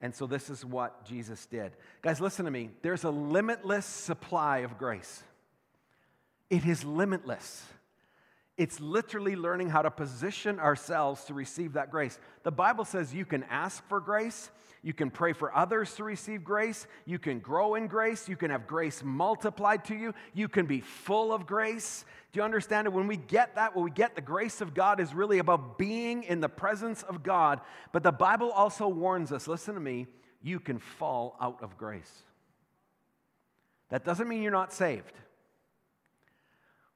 And 0.00 0.14
so 0.14 0.26
this 0.26 0.48
is 0.48 0.64
what 0.64 1.04
Jesus 1.04 1.46
did. 1.46 1.72
Guys, 2.02 2.20
listen 2.20 2.44
to 2.44 2.50
me. 2.50 2.70
There's 2.82 3.04
a 3.04 3.10
limitless 3.10 3.84
supply 3.84 4.58
of 4.58 4.78
grace. 4.78 5.24
It 6.50 6.64
is 6.64 6.84
limitless. 6.84 7.64
It's 8.58 8.80
literally 8.80 9.36
learning 9.36 9.70
how 9.70 9.82
to 9.82 9.90
position 9.90 10.58
ourselves 10.58 11.24
to 11.26 11.34
receive 11.34 11.74
that 11.74 11.92
grace. 11.92 12.18
The 12.42 12.50
Bible 12.50 12.84
says 12.84 13.14
you 13.14 13.24
can 13.24 13.44
ask 13.44 13.86
for 13.88 14.00
grace, 14.00 14.50
you 14.82 14.92
can 14.92 15.10
pray 15.10 15.32
for 15.32 15.56
others 15.56 15.94
to 15.94 16.02
receive 16.02 16.42
grace, 16.42 16.88
you 17.06 17.20
can 17.20 17.38
grow 17.38 17.76
in 17.76 17.86
grace, 17.86 18.28
you 18.28 18.36
can 18.36 18.50
have 18.50 18.66
grace 18.66 19.00
multiplied 19.04 19.84
to 19.86 19.94
you, 19.94 20.12
you 20.34 20.48
can 20.48 20.66
be 20.66 20.80
full 20.80 21.32
of 21.32 21.46
grace. 21.46 22.04
Do 22.32 22.40
you 22.40 22.44
understand 22.44 22.88
it? 22.88 22.92
When 22.92 23.06
we 23.06 23.16
get 23.16 23.54
that, 23.54 23.76
when 23.76 23.84
we 23.84 23.92
get 23.92 24.16
the 24.16 24.20
grace 24.20 24.60
of 24.60 24.74
God 24.74 24.98
is 24.98 25.14
really 25.14 25.38
about 25.38 25.78
being 25.78 26.24
in 26.24 26.40
the 26.40 26.48
presence 26.48 27.04
of 27.04 27.22
God. 27.22 27.60
But 27.92 28.02
the 28.02 28.12
Bible 28.12 28.50
also 28.50 28.88
warns 28.88 29.30
us 29.30 29.46
listen 29.46 29.74
to 29.74 29.80
me, 29.80 30.08
you 30.42 30.58
can 30.58 30.80
fall 30.80 31.36
out 31.40 31.62
of 31.62 31.78
grace. 31.78 32.24
That 33.90 34.04
doesn't 34.04 34.28
mean 34.28 34.42
you're 34.42 34.50
not 34.50 34.72
saved. 34.72 35.12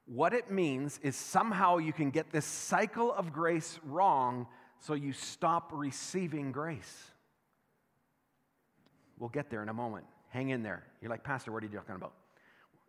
What 0.05 0.33
it 0.33 0.51
means 0.51 0.99
is 1.01 1.15
somehow 1.15 1.77
you 1.77 1.93
can 1.93 2.09
get 2.09 2.31
this 2.31 2.45
cycle 2.45 3.13
of 3.13 3.31
grace 3.31 3.79
wrong, 3.83 4.47
so 4.79 4.93
you 4.93 5.13
stop 5.13 5.71
receiving 5.73 6.51
grace. 6.51 7.11
We'll 9.17 9.29
get 9.29 9.49
there 9.49 9.63
in 9.63 9.69
a 9.69 9.73
moment. 9.73 10.05
Hang 10.29 10.49
in 10.49 10.63
there. 10.63 10.83
You're 11.01 11.11
like, 11.11 11.23
Pastor, 11.23 11.51
what 11.51 11.63
are 11.63 11.67
you 11.67 11.71
talking 11.71 11.95
about? 11.95 12.13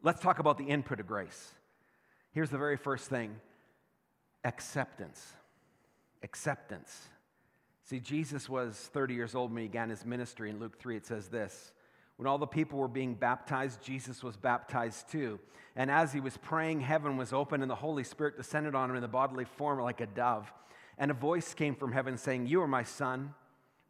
Let's 0.03 0.21
talk 0.21 0.39
about 0.39 0.59
the 0.59 0.65
input 0.65 0.99
of 0.99 1.07
grace. 1.07 1.53
Here's 2.33 2.51
the 2.51 2.59
very 2.59 2.77
first 2.77 3.09
thing 3.09 3.37
acceptance. 4.45 5.25
Acceptance. 6.23 7.09
See, 7.85 8.01
Jesus 8.01 8.49
was 8.49 8.77
30 8.93 9.15
years 9.15 9.35
old 9.35 9.53
when 9.53 9.63
he 9.63 9.69
began 9.69 9.91
his 9.91 10.05
ministry. 10.05 10.51
In 10.51 10.59
Luke 10.59 10.79
3, 10.81 10.97
it 10.97 11.07
says 11.07 11.29
this 11.29 11.73
When 12.17 12.29
all 12.29 12.39
the 12.39 12.47
people 12.47 12.79
were 12.79 12.89
being 12.89 13.15
baptized, 13.15 13.83
Jesus 13.83 14.23
was 14.23 14.37
baptized 14.37 15.11
too. 15.11 15.41
And 15.77 15.91
as 15.91 16.13
he 16.13 16.21
was 16.21 16.37
praying, 16.37 16.81
heaven 16.81 17.17
was 17.17 17.33
open, 17.33 17.61
and 17.63 17.71
the 17.71 17.75
Holy 17.75 18.05
Spirit 18.05 18.37
descended 18.37 18.75
on 18.75 18.91
him 18.91 18.97
in 18.97 19.03
the 19.03 19.09
bodily 19.09 19.45
form 19.45 19.81
like 19.81 20.01
a 20.01 20.07
dove. 20.07 20.53
And 20.97 21.11
a 21.11 21.15
voice 21.15 21.55
came 21.55 21.75
from 21.75 21.93
heaven 21.93 22.17
saying, 22.17 22.47
You 22.47 22.63
are 22.63 22.69
my 22.69 22.85
son, 22.85 23.35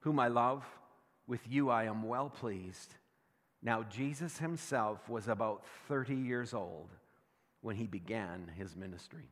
whom 0.00 0.18
I 0.18 0.28
love. 0.28 0.64
With 1.26 1.40
you 1.48 1.70
I 1.70 1.84
am 1.84 2.02
well 2.02 2.30
pleased. 2.30 2.94
Now, 3.62 3.82
Jesus 3.82 4.38
himself 4.38 5.08
was 5.08 5.28
about 5.28 5.64
30 5.88 6.14
years 6.14 6.52
old 6.52 6.90
when 7.62 7.76
he 7.76 7.86
began 7.86 8.50
his 8.56 8.76
ministry. 8.76 9.30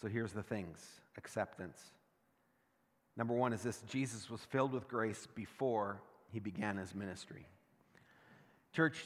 So 0.00 0.08
here's 0.08 0.32
the 0.32 0.42
things 0.42 0.84
acceptance. 1.16 1.78
Number 3.16 3.34
one 3.34 3.52
is 3.52 3.62
this 3.62 3.82
Jesus 3.82 4.30
was 4.30 4.40
filled 4.40 4.72
with 4.72 4.88
grace 4.88 5.28
before 5.34 6.00
he 6.32 6.40
began 6.40 6.76
his 6.76 6.94
ministry. 6.94 7.46
Church, 8.72 8.96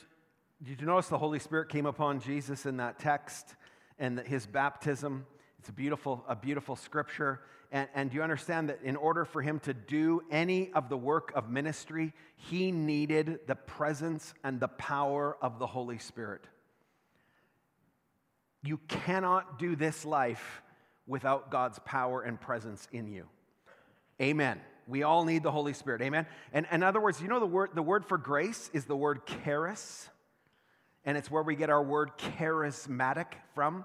did 0.63 0.81
you 0.81 0.87
notice 0.87 1.09
the 1.09 1.19
Holy 1.19 1.39
Spirit 1.39 1.69
came 1.69 1.87
upon 1.87 2.21
Jesus 2.21 2.67
in 2.67 2.77
that 2.77 2.99
text 2.99 3.55
and 3.99 4.21
his 4.21 4.47
baptism? 4.47 5.27
It's 5.59 5.69
a 5.69 5.73
beautiful, 5.73 6.25
a 6.29 6.37
beautiful 6.37 6.77
scripture. 6.77 7.41
And, 7.73 7.89
and 7.95 8.11
do 8.11 8.17
you 8.17 8.23
understand 8.23 8.69
that 8.69 8.81
in 8.83 8.95
order 8.95 9.25
for 9.25 9.43
him 9.43 9.59
to 9.61 9.75
do 9.75 10.23
any 10.31 10.73
of 10.73 10.89
the 10.89 10.97
work 10.97 11.33
of 11.35 11.51
ministry, 11.51 12.13
he 12.37 12.71
needed 12.71 13.41
the 13.47 13.57
presence 13.57 14.33
and 14.45 14.61
the 14.61 14.69
power 14.69 15.37
of 15.43 15.59
the 15.59 15.67
Holy 15.67 15.99
Spirit? 15.99 16.45
You 18.63 18.79
cannot 18.89 19.59
do 19.59 19.75
this 19.77 20.05
life 20.05 20.63
without 21.07 21.51
God's 21.51 21.79
power 21.85 22.23
and 22.23 22.41
presence 22.41 22.87
in 22.93 23.09
you. 23.09 23.27
Amen. 24.21 24.61
We 24.87 25.03
all 25.03 25.25
need 25.25 25.43
the 25.43 25.51
Holy 25.51 25.73
Spirit. 25.73 26.03
Amen. 26.03 26.27
And 26.53 26.67
in 26.71 26.83
other 26.83 27.01
words, 27.01 27.21
you 27.21 27.29
know 27.29 27.41
the 27.41 27.47
word 27.47 27.71
the 27.75 27.83
word 27.83 28.05
for 28.05 28.19
grace 28.19 28.71
is 28.73 28.85
the 28.85 28.97
word 28.97 29.27
charis, 29.45 30.09
and 31.05 31.19
it's 31.19 31.31
where 31.31 31.43
we 31.43 31.57
get 31.57 31.71
our 31.71 31.83
word 31.83 32.13
charismatic 32.19 33.27
from. 33.55 33.85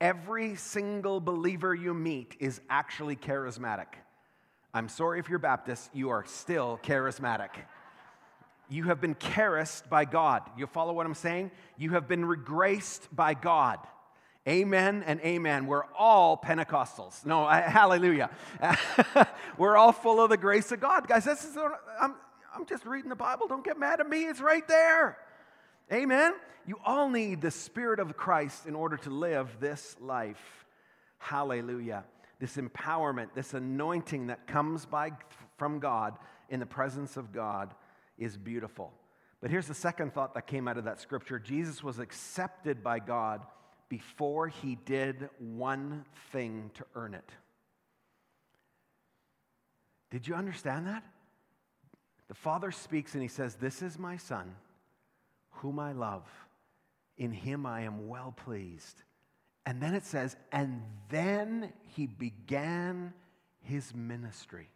Every 0.00 0.56
single 0.56 1.20
believer 1.20 1.74
you 1.74 1.94
meet 1.94 2.36
is 2.40 2.60
actually 2.70 3.16
charismatic. 3.16 3.86
I'm 4.72 4.88
sorry 4.88 5.18
if 5.18 5.28
you're 5.28 5.38
Baptist, 5.38 5.90
you 5.92 6.10
are 6.10 6.24
still 6.26 6.80
charismatic. 6.82 7.50
You 8.68 8.84
have 8.84 9.00
been 9.00 9.16
charised 9.16 9.88
by 9.88 10.04
God. 10.04 10.42
You 10.56 10.66
follow 10.66 10.92
what 10.92 11.04
I'm 11.04 11.14
saying? 11.14 11.50
You 11.76 11.90
have 11.90 12.06
been 12.06 12.24
regraced 12.24 13.08
by 13.12 13.34
God. 13.34 13.80
Amen 14.48 15.02
and 15.06 15.20
amen. 15.20 15.66
We're 15.66 15.84
all 15.96 16.36
Pentecostals. 16.36 17.26
No, 17.26 17.46
hallelujah. 17.48 18.30
We're 19.58 19.76
all 19.76 19.92
full 19.92 20.22
of 20.22 20.30
the 20.30 20.38
grace 20.38 20.72
of 20.72 20.80
God. 20.80 21.06
Guys, 21.06 21.24
this 21.24 21.44
is, 21.44 21.56
I'm, 22.00 22.14
I'm 22.54 22.64
just 22.64 22.86
reading 22.86 23.10
the 23.10 23.16
Bible. 23.16 23.48
Don't 23.48 23.64
get 23.64 23.78
mad 23.78 24.00
at 24.00 24.08
me. 24.08 24.24
It's 24.24 24.40
right 24.40 24.66
there. 24.66 25.18
Amen. 25.92 26.32
You 26.66 26.78
all 26.86 27.10
need 27.10 27.42
the 27.42 27.50
Spirit 27.50 28.00
of 28.00 28.16
Christ 28.16 28.66
in 28.66 28.74
order 28.74 28.96
to 28.98 29.10
live 29.10 29.58
this 29.60 29.96
life. 30.00 30.64
Hallelujah. 31.18 32.04
This 32.38 32.56
empowerment, 32.56 33.34
this 33.34 33.52
anointing 33.52 34.28
that 34.28 34.46
comes 34.46 34.86
by, 34.86 35.12
from 35.58 35.80
God 35.80 36.16
in 36.48 36.60
the 36.60 36.66
presence 36.66 37.18
of 37.18 37.32
God 37.32 37.74
is 38.16 38.38
beautiful. 38.38 38.92
But 39.42 39.50
here's 39.50 39.66
the 39.66 39.74
second 39.74 40.14
thought 40.14 40.32
that 40.34 40.46
came 40.46 40.66
out 40.66 40.78
of 40.78 40.84
that 40.84 41.00
scripture 41.00 41.38
Jesus 41.38 41.82
was 41.84 41.98
accepted 41.98 42.82
by 42.82 43.00
God 43.00 43.42
before 43.90 44.48
he 44.48 44.76
did 44.86 45.28
one 45.38 46.06
thing 46.32 46.70
to 46.74 46.86
earn 46.94 47.12
it. 47.12 47.28
Did 50.10 50.26
you 50.26 50.34
understand 50.34 50.86
that? 50.86 51.04
The 52.28 52.34
Father 52.34 52.70
speaks 52.70 53.14
and 53.14 53.22
he 53.22 53.28
says, 53.28 53.56
This 53.56 53.82
is 53.82 53.98
my 53.98 54.16
Son, 54.16 54.54
whom 55.50 55.78
I 55.78 55.92
love. 55.92 56.22
In 57.18 57.32
him 57.32 57.66
I 57.66 57.82
am 57.82 58.08
well 58.08 58.32
pleased. 58.34 59.02
And 59.66 59.82
then 59.82 59.94
it 59.94 60.04
says, 60.04 60.36
And 60.52 60.82
then 61.10 61.72
he 61.88 62.06
began 62.06 63.12
his 63.60 63.92
ministry. 63.94 64.68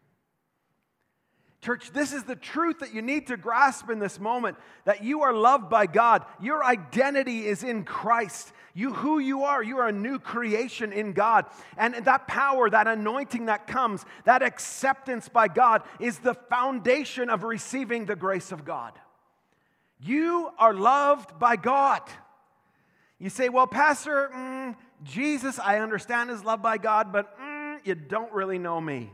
Church, 1.65 1.93
this 1.93 2.13
is 2.13 2.25
the 2.25 2.37
truth 2.37 2.81
that 2.81 2.93
you 2.93 3.01
need 3.01 3.29
to 3.29 3.39
grasp 3.39 3.89
in 3.89 3.99
this 3.99 4.21
moment 4.21 4.59
that 4.85 5.03
you 5.03 5.23
are 5.23 5.33
loved 5.33 5.71
by 5.71 5.87
God. 5.87 6.27
Your 6.39 6.63
identity 6.63 7.47
is 7.47 7.65
in 7.65 7.85
Christ. 7.85 8.53
You 8.75 8.93
who 8.93 9.19
you 9.19 9.45
are, 9.45 9.63
you 9.63 9.79
are 9.79 9.89
a 9.89 9.93
new 9.93 10.19
creation 10.19 10.93
in 10.93 11.15
God. 11.15 11.47
And 11.79 11.95
that 11.95 12.27
power, 12.27 12.69
that 12.69 12.87
anointing 12.87 13.47
that 13.47 13.67
comes, 13.67 14.05
that 14.25 14.43
acceptance 14.43 15.31
by 15.31 15.49
God 15.49 15.85
is 15.99 16.19
the 16.19 16.35
foundation 16.35 17.31
of 17.31 17.45
receiving 17.45 18.05
the 18.05 18.15
grace 18.15 18.53
of 18.53 18.67
God. 18.67 18.93
You 19.99 20.51
are 20.59 20.75
loved 20.75 21.39
by 21.39 21.57
God. 21.57 22.03
You 23.19 23.31
say, 23.31 23.49
"Well, 23.49 23.67
pastor, 23.67 24.29
mm, 24.35 24.77
Jesus, 25.03 25.59
I 25.59 25.79
understand 25.79 26.31
is 26.31 26.45
loved 26.45 26.63
by 26.63 26.77
God, 26.77 27.11
but 27.11 27.39
mm, 27.41 27.81
you 27.85 27.95
don't 27.95 28.33
really 28.35 28.59
know 28.59 28.83
me." 28.83 29.11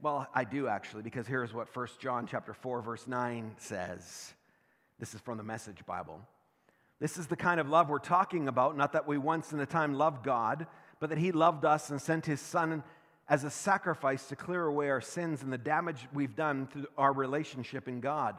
Well, 0.00 0.28
I 0.32 0.44
do 0.44 0.68
actually, 0.68 1.02
because 1.02 1.26
here's 1.26 1.52
what 1.52 1.74
1 1.74 1.88
John 1.98 2.28
chapter 2.28 2.54
4, 2.54 2.82
verse 2.82 3.08
9 3.08 3.56
says. 3.58 4.32
This 5.00 5.12
is 5.12 5.20
from 5.20 5.38
the 5.38 5.44
Message 5.44 5.84
Bible. 5.86 6.20
This 7.00 7.18
is 7.18 7.26
the 7.26 7.36
kind 7.36 7.58
of 7.58 7.68
love 7.68 7.88
we're 7.88 7.98
talking 7.98 8.46
about, 8.46 8.76
not 8.76 8.92
that 8.92 9.08
we 9.08 9.18
once 9.18 9.52
in 9.52 9.58
a 9.58 9.66
time 9.66 9.94
loved 9.94 10.24
God, 10.24 10.68
but 11.00 11.10
that 11.10 11.18
He 11.18 11.32
loved 11.32 11.64
us 11.64 11.90
and 11.90 12.00
sent 12.00 12.26
His 12.26 12.40
Son 12.40 12.84
as 13.28 13.42
a 13.42 13.50
sacrifice 13.50 14.26
to 14.28 14.36
clear 14.36 14.66
away 14.66 14.88
our 14.88 15.00
sins 15.00 15.42
and 15.42 15.52
the 15.52 15.58
damage 15.58 16.06
we've 16.14 16.36
done 16.36 16.68
through 16.68 16.86
our 16.96 17.12
relationship 17.12 17.88
in 17.88 17.98
God. 18.00 18.36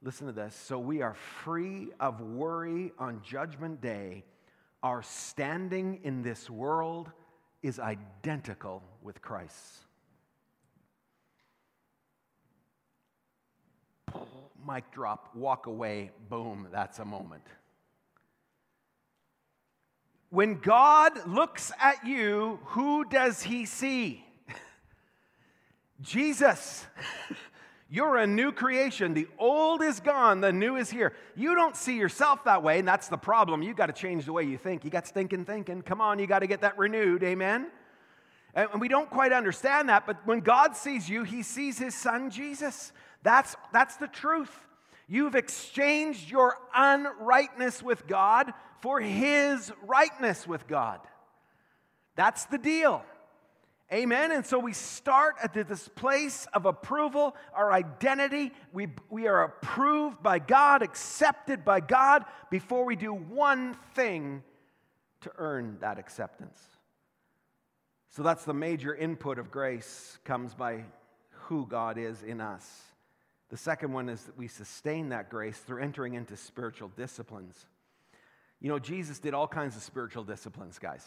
Listen 0.00 0.28
to 0.28 0.32
this. 0.32 0.54
So 0.54 0.78
we 0.78 1.02
are 1.02 1.14
free 1.14 1.88
of 1.98 2.20
worry 2.20 2.92
on 3.00 3.20
Judgment 3.24 3.80
Day. 3.80 4.22
Our 4.84 5.02
standing 5.02 6.00
in 6.04 6.22
this 6.22 6.48
world 6.48 7.10
is 7.64 7.80
identical 7.80 8.84
with 9.02 9.20
Christ's. 9.20 9.87
Mic 14.68 14.90
drop, 14.90 15.34
walk 15.34 15.66
away, 15.66 16.10
boom, 16.28 16.68
that's 16.70 16.98
a 16.98 17.04
moment. 17.04 17.44
When 20.30 20.58
God 20.58 21.26
looks 21.26 21.72
at 21.80 22.06
you, 22.06 22.60
who 22.64 23.06
does 23.06 23.42
he 23.42 23.64
see? 23.64 24.22
Jesus. 26.02 26.86
You're 27.90 28.18
a 28.18 28.26
new 28.26 28.52
creation. 28.52 29.14
The 29.14 29.26
old 29.38 29.82
is 29.82 30.00
gone, 30.00 30.42
the 30.42 30.52
new 30.52 30.76
is 30.76 30.90
here. 30.90 31.14
You 31.34 31.54
don't 31.54 31.74
see 31.74 31.96
yourself 31.96 32.44
that 32.44 32.62
way, 32.62 32.80
and 32.80 32.86
that's 32.86 33.08
the 33.08 33.16
problem. 33.16 33.62
You 33.62 33.72
got 33.72 33.86
to 33.86 33.94
change 33.94 34.26
the 34.26 34.34
way 34.34 34.42
you 34.42 34.58
think. 34.58 34.84
You 34.84 34.90
got 34.90 35.06
stinking 35.06 35.46
thinking. 35.46 35.80
Come 35.80 36.02
on, 36.02 36.18
you 36.18 36.26
got 36.26 36.40
to 36.40 36.46
get 36.46 36.60
that 36.60 36.76
renewed. 36.76 37.22
Amen. 37.22 37.68
And 38.54 38.80
we 38.80 38.88
don't 38.88 39.08
quite 39.08 39.32
understand 39.32 39.88
that, 39.88 40.06
but 40.06 40.18
when 40.26 40.40
God 40.40 40.76
sees 40.76 41.08
you, 41.08 41.22
he 41.22 41.42
sees 41.42 41.78
his 41.78 41.94
son 41.94 42.28
Jesus. 42.28 42.92
That's, 43.22 43.56
that's 43.72 43.96
the 43.96 44.08
truth. 44.08 44.50
You've 45.08 45.34
exchanged 45.34 46.30
your 46.30 46.56
unrightness 46.74 47.82
with 47.82 48.06
God 48.06 48.52
for 48.80 49.00
His 49.00 49.72
rightness 49.86 50.46
with 50.46 50.66
God. 50.68 51.00
That's 52.14 52.44
the 52.46 52.58
deal. 52.58 53.02
Amen. 53.90 54.32
And 54.32 54.44
so 54.44 54.58
we 54.58 54.74
start 54.74 55.36
at 55.42 55.54
this 55.54 55.88
place 55.88 56.46
of 56.52 56.66
approval, 56.66 57.34
our 57.54 57.72
identity. 57.72 58.52
We, 58.72 58.88
we 59.08 59.26
are 59.28 59.44
approved 59.44 60.22
by 60.22 60.40
God, 60.40 60.82
accepted 60.82 61.64
by 61.64 61.80
God, 61.80 62.26
before 62.50 62.84
we 62.84 62.96
do 62.96 63.14
one 63.14 63.74
thing 63.94 64.42
to 65.22 65.32
earn 65.38 65.78
that 65.80 65.98
acceptance. 65.98 66.60
So 68.10 68.22
that's 68.22 68.44
the 68.44 68.52
major 68.52 68.94
input 68.94 69.38
of 69.38 69.50
grace, 69.50 70.18
comes 70.24 70.54
by 70.54 70.84
who 71.30 71.66
God 71.66 71.96
is 71.96 72.22
in 72.22 72.42
us. 72.42 72.82
The 73.50 73.56
second 73.56 73.92
one 73.92 74.08
is 74.08 74.22
that 74.24 74.36
we 74.36 74.46
sustain 74.48 75.08
that 75.10 75.30
grace 75.30 75.58
through 75.58 75.82
entering 75.82 76.14
into 76.14 76.36
spiritual 76.36 76.90
disciplines. 76.96 77.66
You 78.60 78.68
know, 78.68 78.78
Jesus 78.78 79.18
did 79.18 79.34
all 79.34 79.48
kinds 79.48 79.76
of 79.76 79.82
spiritual 79.82 80.24
disciplines, 80.24 80.78
guys. 80.78 81.06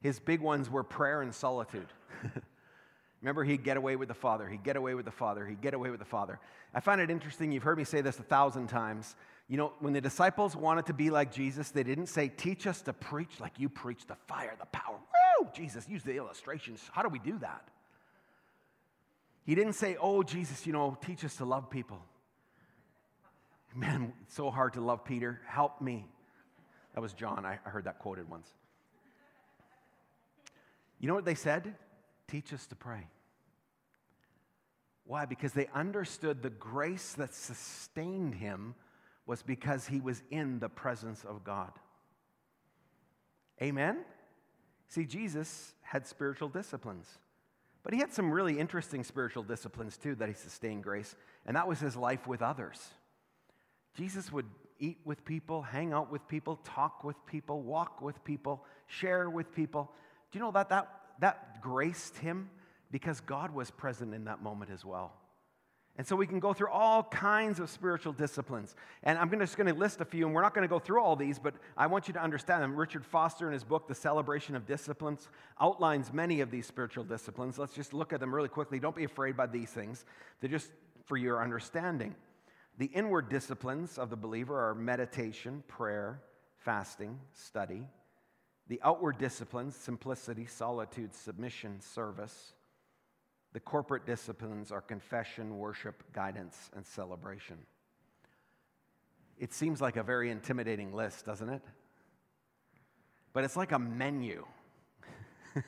His 0.00 0.18
big 0.18 0.40
ones 0.40 0.70
were 0.70 0.82
prayer 0.82 1.20
and 1.20 1.34
solitude. 1.34 1.88
Remember, 3.20 3.44
he'd 3.44 3.62
get 3.62 3.76
away 3.76 3.96
with 3.96 4.08
the 4.08 4.14
Father, 4.14 4.48
he'd 4.48 4.62
get 4.62 4.76
away 4.76 4.94
with 4.94 5.04
the 5.04 5.10
Father, 5.10 5.46
he'd 5.46 5.60
get 5.60 5.74
away 5.74 5.90
with 5.90 5.98
the 5.98 6.06
Father. 6.06 6.38
I 6.72 6.80
find 6.80 7.02
it 7.02 7.10
interesting, 7.10 7.52
you've 7.52 7.62
heard 7.62 7.76
me 7.76 7.84
say 7.84 8.00
this 8.00 8.18
a 8.18 8.22
thousand 8.22 8.68
times. 8.68 9.14
You 9.46 9.58
know, 9.58 9.72
when 9.80 9.92
the 9.92 10.00
disciples 10.00 10.56
wanted 10.56 10.86
to 10.86 10.94
be 10.94 11.10
like 11.10 11.30
Jesus, 11.30 11.70
they 11.70 11.82
didn't 11.82 12.06
say, 12.06 12.28
Teach 12.28 12.66
us 12.66 12.80
to 12.82 12.94
preach 12.94 13.40
like 13.40 13.58
you 13.58 13.68
preach 13.68 14.06
the 14.06 14.14
fire, 14.26 14.54
the 14.58 14.66
power. 14.66 14.96
Woo! 14.96 15.48
Jesus, 15.52 15.86
use 15.88 16.02
the 16.02 16.16
illustrations. 16.16 16.88
How 16.92 17.02
do 17.02 17.08
we 17.08 17.18
do 17.18 17.36
that? 17.40 17.68
He 19.50 19.56
didn't 19.56 19.72
say, 19.72 19.96
Oh, 20.00 20.22
Jesus, 20.22 20.64
you 20.64 20.72
know, 20.72 20.96
teach 21.04 21.24
us 21.24 21.34
to 21.38 21.44
love 21.44 21.70
people. 21.70 22.00
Man, 23.74 24.12
it's 24.22 24.36
so 24.36 24.48
hard 24.48 24.74
to 24.74 24.80
love 24.80 25.04
Peter. 25.04 25.40
Help 25.44 25.80
me. 25.80 26.06
That 26.94 27.00
was 27.00 27.14
John. 27.14 27.44
I 27.44 27.58
heard 27.68 27.86
that 27.86 27.98
quoted 27.98 28.30
once. 28.30 28.48
You 31.00 31.08
know 31.08 31.16
what 31.16 31.24
they 31.24 31.34
said? 31.34 31.74
Teach 32.28 32.52
us 32.52 32.64
to 32.68 32.76
pray. 32.76 33.08
Why? 35.04 35.24
Because 35.24 35.52
they 35.52 35.66
understood 35.74 36.44
the 36.44 36.50
grace 36.50 37.14
that 37.14 37.34
sustained 37.34 38.36
him 38.36 38.76
was 39.26 39.42
because 39.42 39.88
he 39.88 40.00
was 40.00 40.22
in 40.30 40.60
the 40.60 40.68
presence 40.68 41.24
of 41.24 41.42
God. 41.42 41.72
Amen? 43.60 44.04
See, 44.86 45.06
Jesus 45.06 45.74
had 45.82 46.06
spiritual 46.06 46.50
disciplines, 46.50 47.18
but 47.82 47.92
he 47.92 48.00
had 48.00 48.12
some 48.12 48.30
really 48.30 48.58
interesting 48.58 49.04
spiritual 49.04 49.42
disciplines 49.42 49.96
too 49.96 50.14
that 50.16 50.28
he 50.28 50.34
sustained 50.34 50.82
grace, 50.82 51.14
and 51.46 51.56
that 51.56 51.66
was 51.66 51.80
his 51.80 51.96
life 51.96 52.26
with 52.26 52.42
others. 52.42 52.80
Jesus 53.94 54.30
would 54.32 54.46
eat 54.78 54.98
with 55.04 55.24
people, 55.24 55.62
hang 55.62 55.92
out 55.92 56.10
with 56.10 56.26
people, 56.28 56.56
talk 56.64 57.04
with 57.04 57.16
people, 57.26 57.62
walk 57.62 58.00
with 58.00 58.22
people, 58.24 58.64
share 58.86 59.28
with 59.28 59.54
people. 59.54 59.90
Do 60.30 60.38
you 60.38 60.44
know 60.44 60.52
that 60.52 60.68
that, 60.70 60.88
that 61.20 61.60
graced 61.60 62.16
him 62.18 62.50
because 62.90 63.20
God 63.20 63.52
was 63.52 63.70
present 63.70 64.14
in 64.14 64.24
that 64.24 64.42
moment 64.42 64.70
as 64.70 64.84
well? 64.84 65.19
And 66.00 66.06
so 66.06 66.16
we 66.16 66.26
can 66.26 66.40
go 66.40 66.54
through 66.54 66.70
all 66.70 67.02
kinds 67.02 67.60
of 67.60 67.68
spiritual 67.68 68.14
disciplines. 68.14 68.74
And 69.02 69.18
I'm 69.18 69.28
just 69.38 69.58
going 69.58 69.66
to 69.66 69.78
list 69.78 70.00
a 70.00 70.06
few, 70.06 70.24
and 70.24 70.34
we're 70.34 70.40
not 70.40 70.54
going 70.54 70.66
to 70.66 70.72
go 70.72 70.78
through 70.78 71.02
all 71.02 71.14
these, 71.14 71.38
but 71.38 71.52
I 71.76 71.88
want 71.88 72.08
you 72.08 72.14
to 72.14 72.22
understand 72.22 72.62
them. 72.62 72.74
Richard 72.74 73.04
Foster, 73.04 73.46
in 73.48 73.52
his 73.52 73.64
book, 73.64 73.86
The 73.86 73.94
Celebration 73.94 74.56
of 74.56 74.66
Disciplines, 74.66 75.28
outlines 75.60 76.10
many 76.10 76.40
of 76.40 76.50
these 76.50 76.64
spiritual 76.64 77.04
disciplines. 77.04 77.58
Let's 77.58 77.74
just 77.74 77.92
look 77.92 78.14
at 78.14 78.20
them 78.20 78.34
really 78.34 78.48
quickly. 78.48 78.78
Don't 78.78 78.96
be 78.96 79.04
afraid 79.04 79.36
by 79.36 79.46
these 79.46 79.68
things, 79.68 80.06
they're 80.40 80.48
just 80.48 80.70
for 81.04 81.18
your 81.18 81.42
understanding. 81.42 82.14
The 82.78 82.86
inward 82.86 83.28
disciplines 83.28 83.98
of 83.98 84.08
the 84.08 84.16
believer 84.16 84.58
are 84.58 84.74
meditation, 84.74 85.62
prayer, 85.68 86.22
fasting, 86.56 87.18
study. 87.34 87.86
The 88.68 88.80
outward 88.82 89.18
disciplines, 89.18 89.76
simplicity, 89.76 90.46
solitude, 90.46 91.14
submission, 91.14 91.82
service. 91.82 92.54
The 93.52 93.60
corporate 93.60 94.06
disciplines 94.06 94.70
are 94.70 94.80
confession, 94.80 95.58
worship, 95.58 96.02
guidance, 96.12 96.70
and 96.74 96.86
celebration. 96.86 97.58
It 99.38 99.52
seems 99.52 99.80
like 99.80 99.96
a 99.96 100.02
very 100.02 100.30
intimidating 100.30 100.94
list, 100.94 101.24
doesn't 101.24 101.48
it? 101.48 101.62
But 103.32 103.44
it's 103.44 103.56
like 103.56 103.72
a 103.72 103.78
menu. 103.78 104.44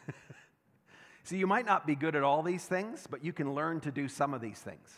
See, 1.24 1.38
you 1.38 1.46
might 1.46 1.66
not 1.66 1.86
be 1.86 1.94
good 1.94 2.14
at 2.14 2.22
all 2.22 2.42
these 2.42 2.64
things, 2.64 3.06
but 3.08 3.24
you 3.24 3.32
can 3.32 3.54
learn 3.54 3.80
to 3.80 3.90
do 3.90 4.08
some 4.08 4.34
of 4.34 4.40
these 4.40 4.58
things. 4.58 4.90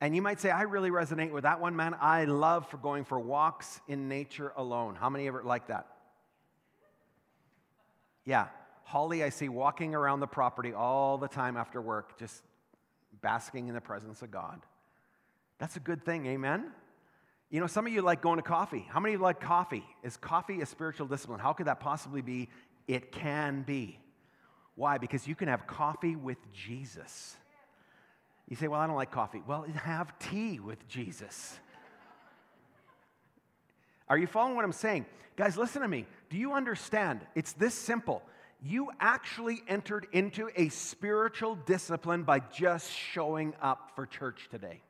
And 0.00 0.14
you 0.14 0.20
might 0.20 0.40
say, 0.40 0.50
I 0.50 0.62
really 0.62 0.90
resonate 0.90 1.30
with 1.30 1.44
that 1.44 1.60
one, 1.60 1.74
man. 1.74 1.94
I 1.98 2.26
love 2.26 2.68
for 2.68 2.76
going 2.76 3.04
for 3.04 3.18
walks 3.18 3.80
in 3.88 4.08
nature 4.08 4.52
alone. 4.56 4.94
How 4.94 5.08
many 5.08 5.26
ever 5.26 5.42
like 5.42 5.68
that? 5.68 5.86
Yeah. 8.24 8.48
Holly, 8.86 9.24
I 9.24 9.30
see 9.30 9.48
walking 9.48 9.96
around 9.96 10.20
the 10.20 10.28
property 10.28 10.72
all 10.72 11.18
the 11.18 11.26
time 11.26 11.56
after 11.56 11.82
work, 11.82 12.16
just 12.20 12.44
basking 13.20 13.66
in 13.66 13.74
the 13.74 13.80
presence 13.80 14.22
of 14.22 14.30
God. 14.30 14.60
That's 15.58 15.74
a 15.74 15.80
good 15.80 16.04
thing, 16.04 16.24
amen? 16.26 16.70
You 17.50 17.58
know, 17.58 17.66
some 17.66 17.84
of 17.84 17.92
you 17.92 18.00
like 18.00 18.22
going 18.22 18.36
to 18.36 18.44
coffee. 18.44 18.86
How 18.88 19.00
many 19.00 19.14
of 19.14 19.20
you 19.20 19.24
like 19.24 19.40
coffee? 19.40 19.84
Is 20.04 20.16
coffee 20.16 20.60
a 20.60 20.66
spiritual 20.66 21.08
discipline? 21.08 21.40
How 21.40 21.52
could 21.52 21.66
that 21.66 21.80
possibly 21.80 22.22
be? 22.22 22.48
It 22.86 23.10
can 23.10 23.62
be. 23.62 23.98
Why? 24.76 24.98
Because 24.98 25.26
you 25.26 25.34
can 25.34 25.48
have 25.48 25.66
coffee 25.66 26.14
with 26.14 26.38
Jesus. 26.52 27.34
You 28.48 28.54
say, 28.54 28.68
Well, 28.68 28.78
I 28.78 28.86
don't 28.86 28.94
like 28.94 29.10
coffee. 29.10 29.42
Well, 29.44 29.66
have 29.82 30.16
tea 30.20 30.60
with 30.60 30.86
Jesus. 30.86 31.58
Are 34.08 34.16
you 34.16 34.28
following 34.28 34.54
what 34.54 34.64
I'm 34.64 34.70
saying? 34.70 35.06
Guys, 35.34 35.56
listen 35.56 35.82
to 35.82 35.88
me. 35.88 36.06
Do 36.30 36.36
you 36.36 36.52
understand? 36.52 37.26
It's 37.34 37.52
this 37.52 37.74
simple. 37.74 38.22
You 38.62 38.90
actually 39.00 39.62
entered 39.68 40.06
into 40.12 40.50
a 40.56 40.68
spiritual 40.70 41.56
discipline 41.66 42.22
by 42.24 42.40
just 42.40 42.90
showing 42.90 43.54
up 43.60 43.92
for 43.94 44.06
church 44.06 44.48
today. 44.50 44.80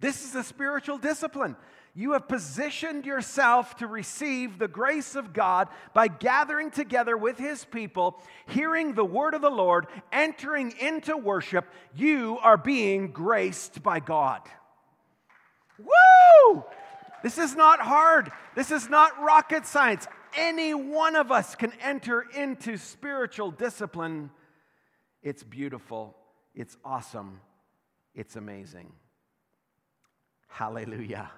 This 0.00 0.24
is 0.24 0.34
a 0.34 0.42
spiritual 0.42 0.98
discipline. 0.98 1.56
You 1.94 2.12
have 2.12 2.28
positioned 2.28 3.04
yourself 3.04 3.76
to 3.78 3.86
receive 3.86 4.58
the 4.58 4.68
grace 4.68 5.16
of 5.16 5.32
God 5.32 5.68
by 5.92 6.08
gathering 6.08 6.70
together 6.70 7.16
with 7.16 7.36
His 7.36 7.64
people, 7.64 8.22
hearing 8.46 8.94
the 8.94 9.04
word 9.04 9.34
of 9.34 9.42
the 9.42 9.50
Lord, 9.50 9.86
entering 10.12 10.72
into 10.80 11.16
worship. 11.16 11.66
You 11.94 12.38
are 12.42 12.56
being 12.56 13.10
graced 13.10 13.82
by 13.82 13.98
God. 13.98 14.42
Woo! 15.78 16.64
This 17.22 17.36
is 17.36 17.54
not 17.56 17.80
hard. 17.80 18.30
This 18.54 18.70
is 18.70 18.88
not 18.88 19.20
rocket 19.20 19.66
science. 19.66 20.06
Any 20.36 20.74
one 20.74 21.16
of 21.16 21.32
us 21.32 21.54
can 21.54 21.72
enter 21.82 22.24
into 22.36 22.76
spiritual 22.76 23.50
discipline. 23.50 24.30
It's 25.22 25.42
beautiful. 25.42 26.16
It's 26.54 26.76
awesome. 26.84 27.40
It's 28.14 28.36
amazing. 28.36 28.92
Hallelujah. 30.48 31.30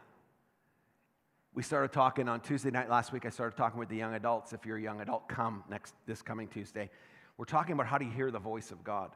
We 1.55 1.63
started 1.63 1.93
talking 1.93 2.29
on 2.29 2.41
Tuesday 2.41 2.71
night 2.71 2.89
last 2.89 3.13
week. 3.13 3.27
I 3.27 3.29
started 3.29 3.57
talking 3.57 3.79
with 3.79 3.91
the 3.91 3.97
young 3.97 4.15
adults. 4.15 4.53
If 4.55 4.65
you're 4.65 4.79
a 4.79 4.83
young 4.83 5.03
adult, 5.03 5.29
come 5.29 5.65
next 5.69 5.95
this 6.07 6.23
coming 6.23 6.49
Tuesday. 6.49 6.89
We're 7.37 7.45
talking 7.45 7.75
about 7.75 7.87
how 7.87 7.99
do 7.99 8.07
you 8.07 8.11
hear 8.11 8.31
the 8.31 8.39
voice 8.39 8.71
of 8.71 8.83
God. 8.85 9.11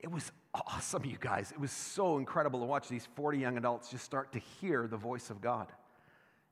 It 0.00 0.10
was 0.10 0.30
awesome, 0.54 1.04
you 1.04 1.16
guys. 1.18 1.50
It 1.50 1.58
was 1.58 1.72
so 1.72 2.18
incredible 2.18 2.60
to 2.60 2.66
watch 2.66 2.88
these 2.88 3.08
40 3.16 3.38
young 3.38 3.56
adults 3.56 3.90
just 3.90 4.04
start 4.04 4.32
to 4.32 4.38
hear 4.38 4.86
the 4.86 4.96
voice 4.96 5.30
of 5.30 5.40
God. 5.40 5.68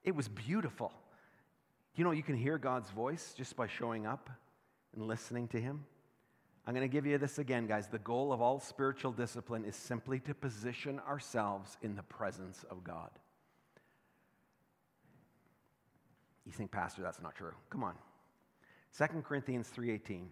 It 0.05 0.17
was 0.17 0.27
beautiful. 0.27 0.93
You 1.95 2.05
know, 2.05 2.11
you 2.13 2.23
can 2.23 2.37
hear 2.37 2.59
God's 2.59 2.91
voice 2.91 3.35
just 3.37 3.55
by 3.55 3.67
showing 3.67 4.07
up 4.07 4.31
and 4.95 5.07
listening 5.07 5.49
to 5.49 5.61
Him. 5.61 5.85
I'm 6.67 6.75
going 6.75 6.89
to 6.89 6.93
give 6.93 7.07
you 7.07 7.19
this 7.19 7.39
again, 7.39 7.67
guys. 7.67 7.89
The 7.89 7.99
goal 7.99 8.33
of 8.33 8.41
all 8.41 8.61
spiritual 8.61 9.13
discipline 9.13 9.65
is 9.65 9.75
simply 9.75 10.21
to 10.21 10.35
position 10.35 11.01
ourselves 11.01 11.77
in 11.83 11.97
the 11.97 12.03
presence 12.05 12.65
of 12.71 12.85
God. 12.85 13.11
You 16.47 16.53
think, 16.53 16.71
Pastor, 16.71 17.03
that's 17.03 17.21
not 17.21 17.35
true. 17.35 17.53
Come 17.69 17.85
on. 17.85 17.95
2 18.97 19.23
Corinthians 19.23 19.69
3:18. 19.69 20.29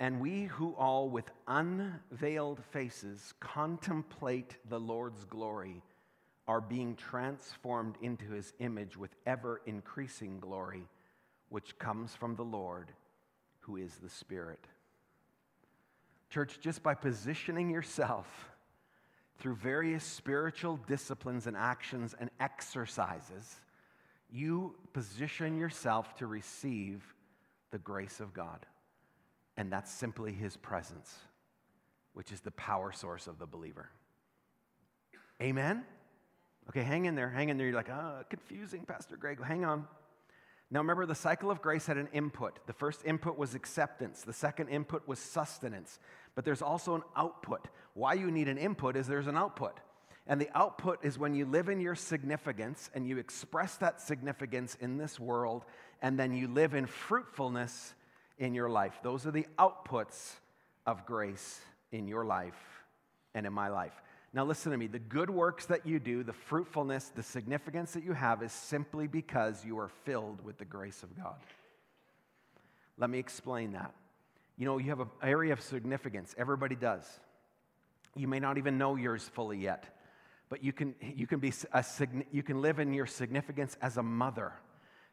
And 0.00 0.20
we 0.20 0.44
who 0.44 0.74
all 0.74 1.08
with 1.08 1.30
unveiled 1.48 2.62
faces 2.70 3.34
contemplate 3.40 4.56
the 4.68 4.78
Lord's 4.78 5.24
glory 5.24 5.82
are 6.48 6.60
being 6.60 6.96
transformed 6.96 7.94
into 8.02 8.32
his 8.32 8.52
image 8.58 8.96
with 8.96 9.14
ever 9.26 9.60
increasing 9.66 10.40
glory, 10.40 10.88
which 11.50 11.78
comes 11.78 12.14
from 12.16 12.34
the 12.34 12.42
Lord, 12.42 12.90
who 13.60 13.76
is 13.76 13.94
the 14.02 14.08
Spirit. 14.08 14.64
Church, 16.30 16.58
just 16.60 16.82
by 16.82 16.94
positioning 16.94 17.70
yourself 17.70 18.50
through 19.38 19.56
various 19.56 20.02
spiritual 20.02 20.80
disciplines 20.88 21.46
and 21.46 21.56
actions 21.56 22.14
and 22.18 22.30
exercises, 22.40 23.56
you 24.30 24.74
position 24.92 25.56
yourself 25.56 26.14
to 26.16 26.26
receive 26.26 27.14
the 27.70 27.78
grace 27.78 28.20
of 28.20 28.34
God. 28.34 28.66
And 29.56 29.70
that's 29.70 29.90
simply 29.90 30.32
His 30.32 30.56
presence. 30.56 31.14
which 32.18 32.32
is 32.32 32.40
the 32.40 32.50
power 32.50 32.90
source 32.90 33.28
of 33.28 33.38
the 33.38 33.46
believer. 33.46 33.88
Amen? 35.40 35.84
Okay, 36.70 36.82
hang 36.82 37.06
in 37.06 37.14
there, 37.14 37.30
hang 37.30 37.48
in 37.48 37.56
there. 37.56 37.66
You're 37.66 37.76
like, 37.76 37.88
ah, 37.90 38.18
oh, 38.20 38.24
confusing, 38.28 38.84
Pastor 38.84 39.16
Greg. 39.16 39.42
Hang 39.42 39.64
on. 39.64 39.86
Now 40.70 40.80
remember, 40.80 41.06
the 41.06 41.14
cycle 41.14 41.50
of 41.50 41.62
grace 41.62 41.86
had 41.86 41.96
an 41.96 42.08
input. 42.12 42.58
The 42.66 42.74
first 42.74 43.00
input 43.06 43.38
was 43.38 43.54
acceptance, 43.54 44.22
the 44.22 44.34
second 44.34 44.68
input 44.68 45.08
was 45.08 45.18
sustenance. 45.18 45.98
But 46.34 46.44
there's 46.44 46.62
also 46.62 46.94
an 46.94 47.02
output. 47.16 47.68
Why 47.94 48.12
you 48.12 48.30
need 48.30 48.48
an 48.48 48.58
input 48.58 48.96
is 48.96 49.06
there's 49.06 49.26
an 49.26 49.36
output. 49.36 49.80
And 50.26 50.38
the 50.38 50.50
output 50.54 51.02
is 51.02 51.18
when 51.18 51.34
you 51.34 51.46
live 51.46 51.70
in 51.70 51.80
your 51.80 51.94
significance 51.94 52.90
and 52.94 53.08
you 53.08 53.16
express 53.16 53.76
that 53.76 54.00
significance 54.00 54.76
in 54.78 54.98
this 54.98 55.18
world, 55.18 55.64
and 56.02 56.18
then 56.18 56.34
you 56.34 56.48
live 56.48 56.74
in 56.74 56.86
fruitfulness 56.86 57.94
in 58.38 58.54
your 58.54 58.68
life. 58.68 59.00
Those 59.02 59.26
are 59.26 59.30
the 59.30 59.46
outputs 59.58 60.34
of 60.86 61.06
grace 61.06 61.60
in 61.92 62.06
your 62.06 62.26
life 62.26 62.84
and 63.34 63.46
in 63.46 63.54
my 63.54 63.68
life. 63.68 63.94
Now, 64.32 64.44
listen 64.44 64.72
to 64.72 64.78
me. 64.78 64.86
The 64.86 64.98
good 64.98 65.30
works 65.30 65.66
that 65.66 65.86
you 65.86 65.98
do, 65.98 66.22
the 66.22 66.34
fruitfulness, 66.34 67.10
the 67.14 67.22
significance 67.22 67.92
that 67.92 68.04
you 68.04 68.12
have 68.12 68.42
is 68.42 68.52
simply 68.52 69.06
because 69.06 69.64
you 69.64 69.78
are 69.78 69.88
filled 70.04 70.44
with 70.44 70.58
the 70.58 70.66
grace 70.66 71.02
of 71.02 71.16
God. 71.16 71.36
Let 72.98 73.08
me 73.08 73.18
explain 73.18 73.72
that. 73.72 73.94
You 74.58 74.66
know, 74.66 74.78
you 74.78 74.90
have 74.90 75.00
an 75.00 75.08
area 75.22 75.52
of 75.52 75.60
significance, 75.60 76.34
everybody 76.36 76.74
does. 76.74 77.06
You 78.16 78.28
may 78.28 78.40
not 78.40 78.58
even 78.58 78.76
know 78.76 78.96
yours 78.96 79.22
fully 79.22 79.58
yet, 79.58 79.84
but 80.48 80.64
you 80.64 80.72
can, 80.72 80.94
you 81.00 81.26
can, 81.26 81.38
be 81.38 81.52
a, 81.72 81.84
you 82.32 82.42
can 82.42 82.60
live 82.60 82.80
in 82.80 82.92
your 82.92 83.06
significance 83.06 83.76
as 83.80 83.96
a 83.96 84.02
mother 84.02 84.52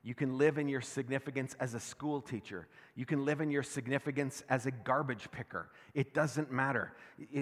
you 0.06 0.14
can 0.14 0.38
live 0.38 0.60
in 0.60 0.68
your 0.68 0.82
significance 0.82 1.56
as 1.60 1.74
a 1.74 1.80
school 1.80 2.22
teacher. 2.22 2.68
You 2.96 3.08
can 3.08 3.26
live 3.26 3.42
in 3.42 3.50
your 3.50 3.64
significance 3.64 4.44
as 4.50 4.68
a 4.68 4.72
garbage 4.72 5.32
picker. 5.32 5.72
It 5.96 6.14
doesn't 6.14 6.52
matter. 6.52 6.94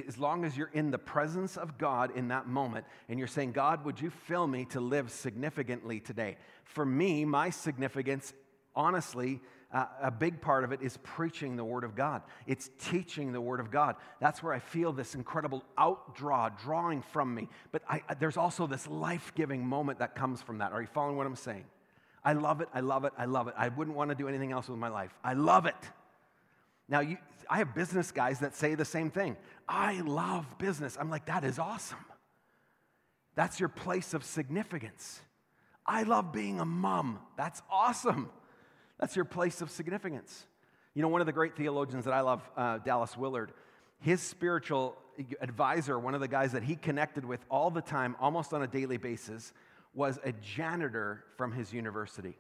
As 0.08 0.18
long 0.18 0.46
as 0.46 0.56
you're 0.56 0.72
in 0.72 0.90
the 0.90 0.98
presence 0.98 1.58
of 1.58 1.78
God 1.78 2.16
in 2.16 2.30
that 2.30 2.48
moment 2.48 2.86
and 3.10 3.20
you're 3.20 3.28
saying, 3.28 3.52
God, 3.52 3.84
would 3.84 4.00
you 4.00 4.10
fill 4.10 4.48
me 4.48 4.64
to 4.68 4.80
live 4.80 5.12
significantly 5.12 6.00
today? 6.00 6.38
For 6.64 6.86
me, 6.86 7.26
my 7.26 7.50
significance, 7.50 8.34
honestly, 8.74 9.42
uh, 9.74 9.88
a 10.02 10.12
big 10.12 10.40
part 10.40 10.64
of 10.64 10.72
it 10.72 10.82
is 10.82 10.98
preaching 11.04 11.58
the 11.58 11.66
Word 11.66 11.84
of 11.84 11.96
God. 11.96 12.22
It's 12.48 12.70
teaching 12.80 13.34
the 13.34 13.42
Word 13.42 13.60
of 13.60 13.72
God. 13.72 13.98
That's 14.22 14.42
where 14.42 14.54
I 14.54 14.60
feel 14.60 14.94
this 14.94 15.16
incredible 15.16 15.66
outdraw, 15.78 16.58
drawing 16.58 17.02
from 17.02 17.36
me. 17.36 17.50
But 17.74 17.82
I, 17.90 18.04
there's 18.22 18.38
also 18.38 18.68
this 18.68 18.88
life 18.88 19.34
giving 19.36 19.68
moment 19.68 20.00
that 20.00 20.16
comes 20.16 20.42
from 20.42 20.60
that. 20.60 20.72
Are 20.72 20.80
you 20.80 20.88
following 20.88 21.18
what 21.18 21.28
I'm 21.28 21.36
saying? 21.36 21.66
I 22.26 22.34
love 22.34 22.62
it. 22.62 22.70
I 22.74 22.80
love 22.80 23.06
it. 23.06 23.14
I 23.18 23.26
love 23.26 23.48
it. 23.48 23.54
I 23.58 23.70
wouldn't 23.70 23.98
want 23.98 24.10
to 24.10 24.16
do 24.16 24.28
anything 24.28 24.52
else 24.52 24.70
with 24.70 24.80
my 24.80 24.90
life. 24.90 25.14
I 25.24 25.34
love 25.34 25.66
it. 25.66 25.76
Now, 26.88 27.02
you, 27.02 27.18
I 27.50 27.58
have 27.58 27.76
business 27.76 28.12
guys 28.12 28.40
that 28.40 28.56
say 28.56 28.76
the 28.76 28.86
same 28.86 29.10
thing. 29.10 29.36
I 29.68 30.02
love 30.02 30.46
business. 30.58 30.98
I'm 31.00 31.10
like, 31.10 31.26
that 31.26 31.44
is 31.44 31.60
awesome. 31.60 32.06
That's 33.36 33.60
your 33.60 33.70
place 33.70 34.14
of 34.14 34.24
significance. 34.24 35.22
I 35.86 36.04
love 36.04 36.32
being 36.32 36.60
a 36.60 36.66
mom. 36.66 37.20
That's 37.36 37.62
awesome. 37.72 38.30
That's 39.00 39.16
your 39.16 39.26
place 39.26 39.62
of 39.62 39.70
significance. 39.70 40.46
You 40.94 41.02
know, 41.02 41.08
one 41.08 41.22
of 41.22 41.28
the 41.28 41.34
great 41.34 41.56
theologians 41.58 42.06
that 42.06 42.14
I 42.14 42.22
love, 42.22 42.48
uh, 42.56 42.78
Dallas 42.78 43.18
Willard, 43.18 43.52
his 44.00 44.22
spiritual 44.22 44.96
advisor, 45.42 45.98
one 45.98 46.14
of 46.14 46.22
the 46.22 46.28
guys 46.28 46.52
that 46.52 46.64
he 46.64 46.76
connected 46.76 47.26
with 47.26 47.44
all 47.50 47.72
the 47.72 47.82
time, 47.82 48.16
almost 48.20 48.54
on 48.54 48.62
a 48.62 48.68
daily 48.68 48.98
basis, 48.98 49.54
was 49.94 50.20
a 50.24 50.32
janitor 50.32 51.24
from 51.38 51.52
his 51.52 51.72
university. 51.72 52.38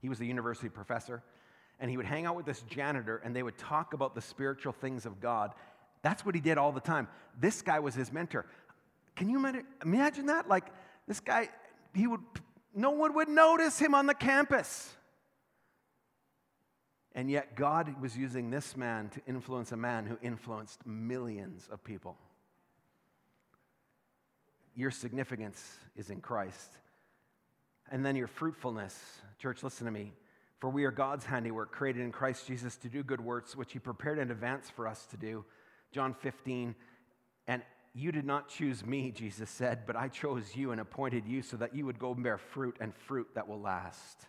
He 0.00 0.08
was 0.08 0.20
a 0.20 0.24
university 0.24 0.68
professor, 0.68 1.22
and 1.80 1.90
he 1.90 1.96
would 1.96 2.06
hang 2.06 2.26
out 2.26 2.36
with 2.36 2.46
this 2.46 2.62
janitor, 2.62 3.20
and 3.24 3.34
they 3.34 3.42
would 3.42 3.58
talk 3.58 3.92
about 3.92 4.14
the 4.14 4.20
spiritual 4.20 4.72
things 4.72 5.06
of 5.06 5.20
God. 5.20 5.52
That's 6.02 6.24
what 6.24 6.34
he 6.34 6.40
did 6.40 6.58
all 6.58 6.72
the 6.72 6.80
time. 6.80 7.08
This 7.38 7.62
guy 7.62 7.80
was 7.80 7.94
his 7.94 8.12
mentor. 8.12 8.46
Can 9.16 9.28
you 9.28 9.44
imagine 9.82 10.26
that? 10.26 10.48
Like, 10.48 10.66
this 11.08 11.20
guy, 11.20 11.48
he 11.94 12.06
would, 12.06 12.20
no 12.74 12.90
one 12.90 13.14
would 13.14 13.28
notice 13.28 13.78
him 13.78 13.94
on 13.94 14.06
the 14.06 14.14
campus. 14.14 14.92
And 17.14 17.30
yet, 17.30 17.56
God 17.56 18.00
was 18.00 18.16
using 18.16 18.50
this 18.50 18.76
man 18.76 19.08
to 19.10 19.22
influence 19.26 19.72
a 19.72 19.76
man 19.76 20.04
who 20.04 20.18
influenced 20.22 20.86
millions 20.86 21.66
of 21.72 21.82
people 21.82 22.16
your 24.76 24.90
significance 24.90 25.60
is 25.96 26.10
in 26.10 26.20
Christ. 26.20 26.70
And 27.90 28.04
then 28.04 28.14
your 28.14 28.28
fruitfulness. 28.28 28.96
Church, 29.38 29.62
listen 29.62 29.86
to 29.86 29.92
me. 29.92 30.12
For 30.58 30.70
we 30.70 30.84
are 30.84 30.90
God's 30.90 31.24
handiwork, 31.24 31.72
created 31.72 32.02
in 32.02 32.12
Christ 32.12 32.46
Jesus 32.46 32.76
to 32.78 32.88
do 32.88 33.02
good 33.02 33.20
works, 33.20 33.56
which 33.56 33.72
He 33.72 33.78
prepared 33.78 34.18
in 34.18 34.30
advance 34.30 34.70
for 34.70 34.86
us 34.86 35.06
to 35.06 35.16
do. 35.16 35.44
John 35.92 36.14
15. 36.14 36.74
And 37.46 37.62
you 37.94 38.12
did 38.12 38.26
not 38.26 38.48
choose 38.48 38.84
me, 38.84 39.10
Jesus 39.10 39.48
said, 39.48 39.86
but 39.86 39.96
I 39.96 40.08
chose 40.08 40.54
you 40.54 40.72
and 40.72 40.80
appointed 40.80 41.26
you 41.26 41.40
so 41.42 41.56
that 41.56 41.74
you 41.74 41.86
would 41.86 41.98
go 41.98 42.12
and 42.12 42.22
bear 42.22 42.36
fruit 42.36 42.76
and 42.80 42.94
fruit 42.94 43.28
that 43.34 43.48
will 43.48 43.60
last. 43.60 44.26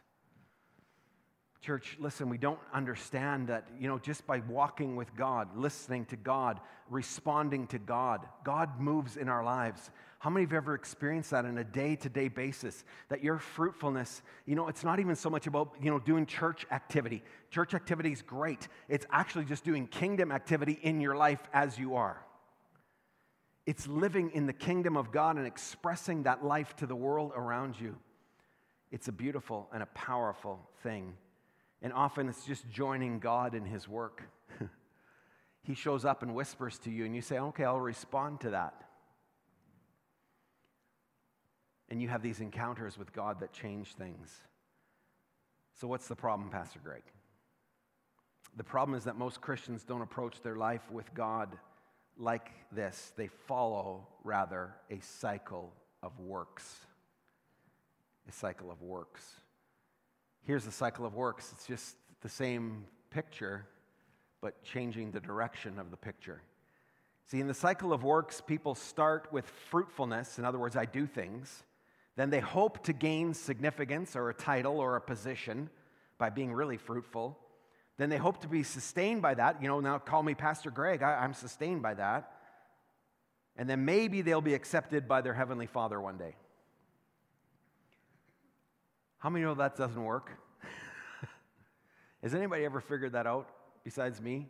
Church, 1.61 1.97
listen, 1.99 2.29
we 2.29 2.37
don't 2.37 2.59
understand 2.73 3.47
that, 3.47 3.67
you 3.79 3.87
know, 3.87 3.97
just 3.97 4.27
by 4.27 4.39
walking 4.47 4.95
with 4.95 5.15
God, 5.15 5.57
listening 5.57 6.05
to 6.05 6.15
God, 6.15 6.59
responding 6.89 7.67
to 7.67 7.79
God, 7.79 8.21
God 8.43 8.79
moves 8.79 9.17
in 9.17 9.27
our 9.27 9.43
lives. 9.43 9.89
How 10.19 10.29
many 10.29 10.43
of 10.43 10.51
you 10.51 10.57
ever 10.57 10.75
experienced 10.75 11.31
that 11.31 11.45
on 11.45 11.57
a 11.57 11.63
day 11.63 11.95
to 11.97 12.09
day 12.09 12.27
basis? 12.27 12.83
That 13.09 13.23
your 13.23 13.39
fruitfulness, 13.39 14.21
you 14.45 14.55
know, 14.55 14.67
it's 14.67 14.83
not 14.83 14.99
even 14.99 15.15
so 15.15 15.29
much 15.29 15.47
about, 15.47 15.73
you 15.81 15.89
know, 15.89 15.99
doing 15.99 16.25
church 16.25 16.65
activity. 16.71 17.23
Church 17.49 17.73
activity 17.73 18.11
is 18.11 18.21
great. 18.21 18.67
It's 18.87 19.05
actually 19.11 19.45
just 19.45 19.63
doing 19.63 19.87
kingdom 19.87 20.31
activity 20.31 20.79
in 20.81 21.01
your 21.01 21.15
life 21.15 21.41
as 21.53 21.77
you 21.77 21.95
are. 21.95 22.23
It's 23.65 23.87
living 23.87 24.31
in 24.31 24.45
the 24.45 24.53
kingdom 24.53 24.95
of 24.95 25.11
God 25.11 25.37
and 25.37 25.45
expressing 25.45 26.23
that 26.23 26.43
life 26.43 26.75
to 26.77 26.85
the 26.85 26.95
world 26.95 27.33
around 27.35 27.79
you. 27.79 27.97
It's 28.91 29.09
a 29.09 29.11
beautiful 29.11 29.67
and 29.73 29.83
a 29.83 29.87
powerful 29.87 30.59
thing. 30.83 31.13
And 31.81 31.93
often 31.93 32.27
it's 32.29 32.45
just 32.45 32.69
joining 32.69 33.19
God 33.19 33.53
in 33.53 33.65
His 33.65 33.87
work. 33.87 34.23
he 35.61 35.75
shows 35.75 36.05
up 36.05 36.23
and 36.23 36.33
whispers 36.33 36.79
to 36.79 36.91
you, 36.91 37.05
and 37.05 37.15
you 37.15 37.21
say, 37.21 37.39
Okay, 37.39 37.63
I'll 37.63 37.79
respond 37.79 38.41
to 38.41 38.51
that. 38.51 38.83
And 41.89 42.01
you 42.01 42.09
have 42.09 42.21
these 42.21 42.41
encounters 42.41 42.97
with 42.97 43.13
God 43.13 43.39
that 43.39 43.53
change 43.53 43.93
things. 43.93 44.41
So, 45.79 45.87
what's 45.87 46.07
the 46.07 46.15
problem, 46.15 46.49
Pastor 46.49 46.79
Greg? 46.83 47.03
The 48.55 48.63
problem 48.63 48.97
is 48.97 49.03
that 49.03 49.15
most 49.15 49.39
Christians 49.39 49.83
don't 49.83 50.01
approach 50.01 50.41
their 50.41 50.55
life 50.55 50.89
with 50.91 51.13
God 51.13 51.57
like 52.17 52.49
this. 52.71 53.13
They 53.15 53.27
follow, 53.27 54.07
rather, 54.23 54.73
a 54.89 54.99
cycle 54.99 55.71
of 56.01 56.19
works. 56.19 56.77
A 58.27 58.31
cycle 58.31 58.71
of 58.71 58.81
works. 58.81 59.23
Here's 60.47 60.63
the 60.63 60.71
cycle 60.71 61.05
of 61.05 61.13
works 61.13 61.51
it's 61.51 61.67
just 61.67 61.97
the 62.21 62.29
same 62.29 62.85
picture, 63.09 63.65
but 64.39 64.63
changing 64.63 65.11
the 65.11 65.19
direction 65.19 65.77
of 65.77 65.91
the 65.91 65.97
picture. 65.97 66.41
See, 67.25 67.41
in 67.41 67.47
the 67.47 67.53
cycle 67.53 67.91
of 67.91 68.05
works, 68.05 68.39
people 68.39 68.73
start 68.73 69.27
with 69.33 69.45
fruitfulness. 69.69 70.39
In 70.39 70.45
other 70.45 70.57
words, 70.57 70.77
I 70.77 70.85
do 70.85 71.05
things. 71.05 71.63
Then 72.15 72.29
they 72.29 72.39
hope 72.39 72.81
to 72.85 72.93
gain 72.93 73.33
significance 73.33 74.15
or 74.15 74.29
a 74.29 74.33
title 74.33 74.79
or 74.79 74.95
a 74.95 75.01
position 75.01 75.69
by 76.17 76.29
being 76.29 76.53
really 76.53 76.77
fruitful. 76.77 77.37
Then 77.97 78.09
they 78.09 78.15
hope 78.15 78.39
to 78.43 78.47
be 78.47 78.63
sustained 78.63 79.21
by 79.21 79.33
that. 79.33 79.61
You 79.61 79.67
know, 79.67 79.81
now 79.81 79.99
call 79.99 80.23
me 80.23 80.33
Pastor 80.33 80.71
Greg, 80.71 81.03
I, 81.03 81.25
am 81.25 81.33
sustained 81.33 81.81
by 81.81 81.93
that. 81.95 82.31
And 83.57 83.69
then 83.69 83.83
maybe 83.83 84.21
they'll 84.21 84.39
be 84.39 84.53
accepted 84.53 85.09
by 85.09 85.19
their 85.19 85.33
Heavenly 85.33 85.67
Father 85.67 85.99
one 85.99 86.17
day. 86.17 86.35
How 89.19 89.29
many 89.29 89.43
know 89.45 89.55
that 89.55 89.75
doesn't 89.75 90.03
work? 90.03 90.31
Has 92.21 92.35
anybody 92.35 92.65
ever 92.65 92.79
figured 92.79 93.13
that 93.13 93.25
out 93.25 93.49
besides 93.83 94.21
me? 94.21 94.47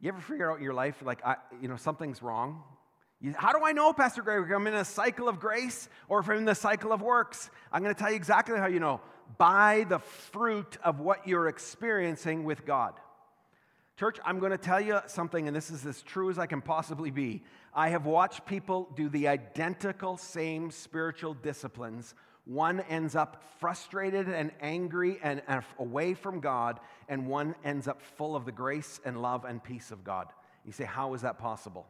You 0.00 0.08
ever 0.08 0.20
figure 0.20 0.50
out 0.50 0.58
in 0.58 0.64
your 0.64 0.74
life, 0.74 1.02
like, 1.04 1.24
I, 1.24 1.36
you 1.60 1.68
know, 1.68 1.76
something's 1.76 2.22
wrong? 2.22 2.62
You, 3.20 3.34
how 3.36 3.52
do 3.52 3.64
I 3.64 3.72
know, 3.72 3.92
Pastor 3.92 4.22
Greg, 4.22 4.50
I'm 4.50 4.66
in 4.66 4.74
a 4.74 4.84
cycle 4.84 5.28
of 5.28 5.38
grace 5.38 5.88
or 6.08 6.20
if 6.20 6.28
I'm 6.28 6.38
in 6.38 6.44
the 6.44 6.54
cycle 6.54 6.92
of 6.92 7.02
works? 7.02 7.50
I'm 7.72 7.82
going 7.82 7.94
to 7.94 7.98
tell 7.98 8.10
you 8.10 8.16
exactly 8.16 8.58
how 8.58 8.66
you 8.66 8.80
know. 8.80 9.00
By 9.38 9.86
the 9.88 10.00
fruit 10.00 10.76
of 10.84 11.00
what 11.00 11.26
you're 11.26 11.48
experiencing 11.48 12.44
with 12.44 12.66
God. 12.66 12.94
Church, 13.96 14.18
I'm 14.24 14.40
going 14.40 14.50
to 14.52 14.58
tell 14.58 14.80
you 14.80 14.98
something, 15.06 15.46
and 15.46 15.56
this 15.56 15.70
is 15.70 15.86
as 15.86 16.02
true 16.02 16.30
as 16.30 16.38
I 16.38 16.46
can 16.46 16.60
possibly 16.60 17.10
be. 17.10 17.44
I 17.74 17.90
have 17.90 18.06
watched 18.06 18.44
people 18.46 18.88
do 18.96 19.08
the 19.08 19.28
identical 19.28 20.16
same 20.16 20.70
spiritual 20.70 21.34
disciplines. 21.34 22.14
One 22.44 22.80
ends 22.80 23.14
up 23.14 23.44
frustrated 23.60 24.28
and 24.28 24.50
angry 24.60 25.18
and, 25.22 25.42
away 25.78 26.14
from 26.14 26.40
God, 26.40 26.80
and 27.08 27.28
one 27.28 27.54
ends 27.64 27.86
up 27.86 28.02
full 28.02 28.34
of 28.34 28.44
the 28.44 28.52
grace 28.52 29.00
and 29.04 29.22
love 29.22 29.44
and 29.44 29.62
peace 29.62 29.90
of 29.90 30.02
God. 30.02 30.28
You 30.64 30.72
say, 30.72 30.84
How 30.84 31.14
is 31.14 31.22
that 31.22 31.38
possible? 31.38 31.86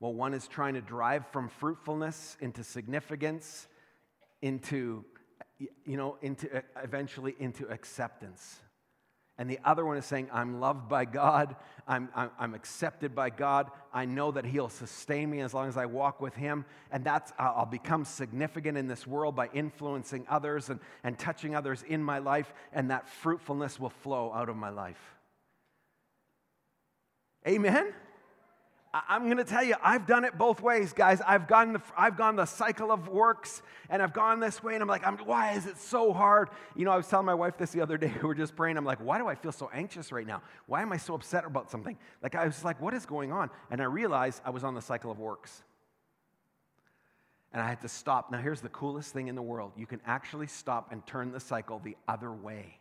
Well, 0.00 0.14
one 0.14 0.32
is 0.32 0.48
trying 0.48 0.74
to 0.74 0.80
drive 0.80 1.26
from 1.26 1.48
fruitfulness 1.48 2.38
into 2.40 2.64
significance, 2.64 3.68
into, 4.40 5.04
you 5.58 5.98
know, 5.98 6.16
into 6.22 6.62
eventually 6.82 7.36
into 7.38 7.68
acceptance. 7.68 8.60
And 9.40 9.48
the 9.48 9.58
other 9.64 9.86
one 9.86 9.96
is 9.96 10.04
saying, 10.04 10.28
I'm 10.30 10.60
loved 10.60 10.86
by 10.86 11.06
God, 11.06 11.56
I'm, 11.88 12.10
I'm, 12.14 12.30
I'm, 12.38 12.54
accepted 12.54 13.14
by 13.14 13.30
God, 13.30 13.70
I 13.90 14.04
know 14.04 14.30
that 14.32 14.44
He'll 14.44 14.68
sustain 14.68 15.30
me 15.30 15.40
as 15.40 15.54
long 15.54 15.66
as 15.66 15.78
I 15.78 15.86
walk 15.86 16.20
with 16.20 16.34
Him, 16.34 16.66
and 16.92 17.02
that's, 17.02 17.32
I'll 17.38 17.64
become 17.64 18.04
significant 18.04 18.76
in 18.76 18.86
this 18.86 19.06
world 19.06 19.34
by 19.34 19.48
influencing 19.54 20.26
others 20.28 20.68
and, 20.68 20.78
and 21.02 21.18
touching 21.18 21.54
others 21.54 21.82
in 21.88 22.02
my 22.02 22.18
life, 22.18 22.52
and 22.74 22.90
that 22.90 23.08
fruitfulness 23.08 23.80
will 23.80 23.88
flow 23.88 24.30
out 24.30 24.50
of 24.50 24.56
my 24.56 24.68
life. 24.68 25.00
Amen? 27.48 27.94
I'm 28.92 29.26
going 29.26 29.36
to 29.36 29.44
tell 29.44 29.62
you, 29.62 29.76
I've 29.84 30.04
done 30.04 30.24
it 30.24 30.36
both 30.36 30.60
ways, 30.60 30.92
guys. 30.92 31.20
I've 31.24 31.46
gone, 31.46 31.74
the, 31.74 31.82
I've 31.96 32.16
gone 32.16 32.34
the 32.34 32.44
cycle 32.44 32.90
of 32.90 33.06
works, 33.06 33.62
and 33.88 34.02
I've 34.02 34.12
gone 34.12 34.40
this 34.40 34.64
way, 34.64 34.74
and 34.74 34.82
I'm 34.82 34.88
like, 34.88 35.06
I'm, 35.06 35.16
why 35.18 35.52
is 35.52 35.66
it 35.66 35.78
so 35.78 36.12
hard? 36.12 36.48
You 36.74 36.84
know, 36.84 36.90
I 36.90 36.96
was 36.96 37.06
telling 37.06 37.26
my 37.26 37.34
wife 37.34 37.56
this 37.56 37.70
the 37.70 37.80
other 37.82 37.96
day. 37.96 38.12
We 38.20 38.26
were 38.26 38.34
just 38.34 38.56
praying. 38.56 38.76
I'm 38.76 38.84
like, 38.84 38.98
why 38.98 39.18
do 39.18 39.28
I 39.28 39.36
feel 39.36 39.52
so 39.52 39.70
anxious 39.72 40.10
right 40.10 40.26
now? 40.26 40.42
Why 40.66 40.82
am 40.82 40.92
I 40.92 40.96
so 40.96 41.14
upset 41.14 41.44
about 41.44 41.70
something? 41.70 41.96
Like, 42.20 42.34
I 42.34 42.46
was 42.46 42.64
like, 42.64 42.80
what 42.80 42.92
is 42.92 43.06
going 43.06 43.30
on? 43.30 43.48
And 43.70 43.80
I 43.80 43.84
realized 43.84 44.42
I 44.44 44.50
was 44.50 44.64
on 44.64 44.74
the 44.74 44.82
cycle 44.82 45.12
of 45.12 45.20
works. 45.20 45.62
And 47.52 47.62
I 47.62 47.68
had 47.68 47.80
to 47.82 47.88
stop. 47.88 48.32
Now, 48.32 48.38
here's 48.38 48.60
the 48.60 48.68
coolest 48.68 49.12
thing 49.12 49.28
in 49.28 49.36
the 49.36 49.42
world 49.42 49.72
you 49.76 49.86
can 49.86 50.00
actually 50.04 50.48
stop 50.48 50.90
and 50.90 51.06
turn 51.06 51.30
the 51.30 51.40
cycle 51.40 51.80
the 51.82 51.96
other 52.08 52.32
way 52.32 52.80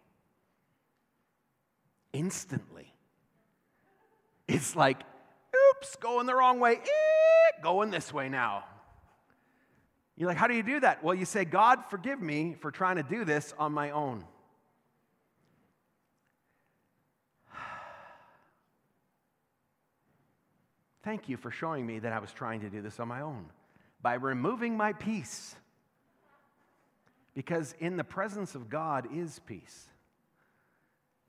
instantly. 2.13 2.93
It's 4.47 4.75
like, 4.75 5.03
oops, 5.79 5.95
going 5.97 6.25
the 6.25 6.35
wrong 6.35 6.59
way, 6.59 6.73
eh, 6.75 7.61
going 7.61 7.89
this 7.91 8.13
way 8.13 8.27
now. 8.29 8.65
You're 10.17 10.27
like, 10.27 10.37
how 10.37 10.47
do 10.47 10.53
you 10.53 10.63
do 10.63 10.81
that? 10.81 11.01
Well, 11.03 11.15
you 11.15 11.25
say, 11.25 11.45
God, 11.45 11.85
forgive 11.89 12.21
me 12.21 12.57
for 12.59 12.71
trying 12.71 12.97
to 12.97 13.03
do 13.03 13.23
this 13.23 13.53
on 13.57 13.71
my 13.71 13.91
own. 13.91 14.25
Thank 21.03 21.29
you 21.29 21.37
for 21.37 21.51
showing 21.51 21.85
me 21.87 21.99
that 21.99 22.11
I 22.11 22.19
was 22.19 22.33
trying 22.33 22.59
to 22.61 22.69
do 22.69 22.81
this 22.81 22.99
on 22.99 23.07
my 23.07 23.21
own 23.21 23.45
by 24.01 24.15
removing 24.15 24.75
my 24.75 24.91
peace. 24.91 25.55
Because 27.33 27.73
in 27.79 27.95
the 27.95 28.03
presence 28.03 28.55
of 28.55 28.69
God 28.69 29.07
is 29.13 29.39
peace. 29.45 29.85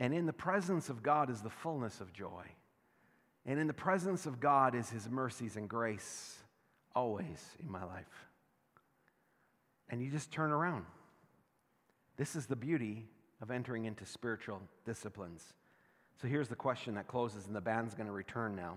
And 0.01 0.13
in 0.13 0.27
the 0.27 0.33
presence 0.33 0.89
of 0.89 1.01
God 1.05 1.31
is 1.31 1.43
the 1.43 1.51
fullness 1.51 2.01
of 2.01 2.13
joy. 2.13 2.43
And 3.51 3.59
in 3.59 3.67
the 3.67 3.75
presence 3.75 4.27
of 4.27 4.39
God 4.39 4.77
is 4.77 4.89
His 4.91 5.11
mercies 5.11 5.57
and 5.57 5.69
grace 5.69 6.39
always 6.95 7.45
in 7.61 7.69
my 7.69 7.83
life. 7.83 8.29
And 9.89 10.01
you 10.01 10.09
just 10.09 10.31
turn 10.31 10.53
around. 10.53 10.85
This 12.17 12.37
is 12.37 12.47
the 12.47 12.55
beauty 12.55 13.09
of 13.43 13.51
entering 13.51 13.87
into 13.87 14.07
spiritual 14.07 14.63
disciplines. 14.85 15.43
So 16.23 16.29
here's 16.29 16.47
the 16.47 16.55
question 16.55 16.95
that 16.95 17.09
closes, 17.09 17.49
and 17.49 17.57
the 17.57 17.61
band's 17.61 17.93
going 17.93 18.07
to 18.07 18.13
return 18.13 18.55
now. 18.55 18.77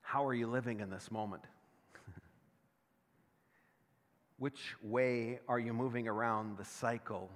How 0.00 0.24
are 0.24 0.32
you 0.32 0.46
living 0.46 0.80
in 0.80 0.88
this 0.88 1.10
moment? 1.10 1.42
Which 4.38 4.76
way 4.82 5.40
are 5.46 5.58
you 5.58 5.74
moving 5.74 6.08
around 6.08 6.56
the 6.56 6.64
cycle 6.64 7.28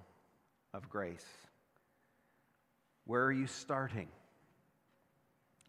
of 0.73 0.89
grace? 0.89 1.27
Where 3.05 3.23
are 3.23 3.33
you 3.33 3.47
starting? 3.47 4.09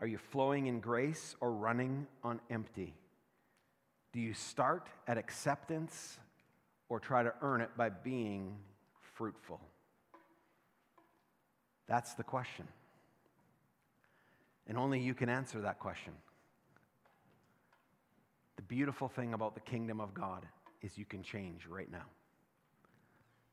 Are 0.01 0.07
you 0.07 0.17
flowing 0.17 0.67
in 0.67 0.79
grace 0.79 1.35
or 1.39 1.51
running 1.51 2.07
on 2.23 2.41
empty? 2.49 2.93
Do 4.11 4.19
you 4.19 4.33
start 4.33 4.87
at 5.07 5.17
acceptance 5.17 6.19
or 6.89 6.99
try 6.99 7.23
to 7.23 7.33
earn 7.41 7.61
it 7.61 7.69
by 7.77 7.89
being 7.89 8.57
fruitful? 9.13 9.61
That's 11.87 12.13
the 12.15 12.23
question. 12.23 12.67
And 14.67 14.77
only 14.77 14.99
you 14.99 15.13
can 15.13 15.29
answer 15.29 15.61
that 15.61 15.79
question. 15.79 16.13
The 18.55 18.63
beautiful 18.63 19.07
thing 19.07 19.33
about 19.33 19.53
the 19.53 19.61
kingdom 19.61 20.01
of 20.01 20.13
God 20.13 20.45
is 20.81 20.97
you 20.97 21.05
can 21.05 21.23
change 21.23 21.67
right 21.67 21.91
now. 21.91 22.05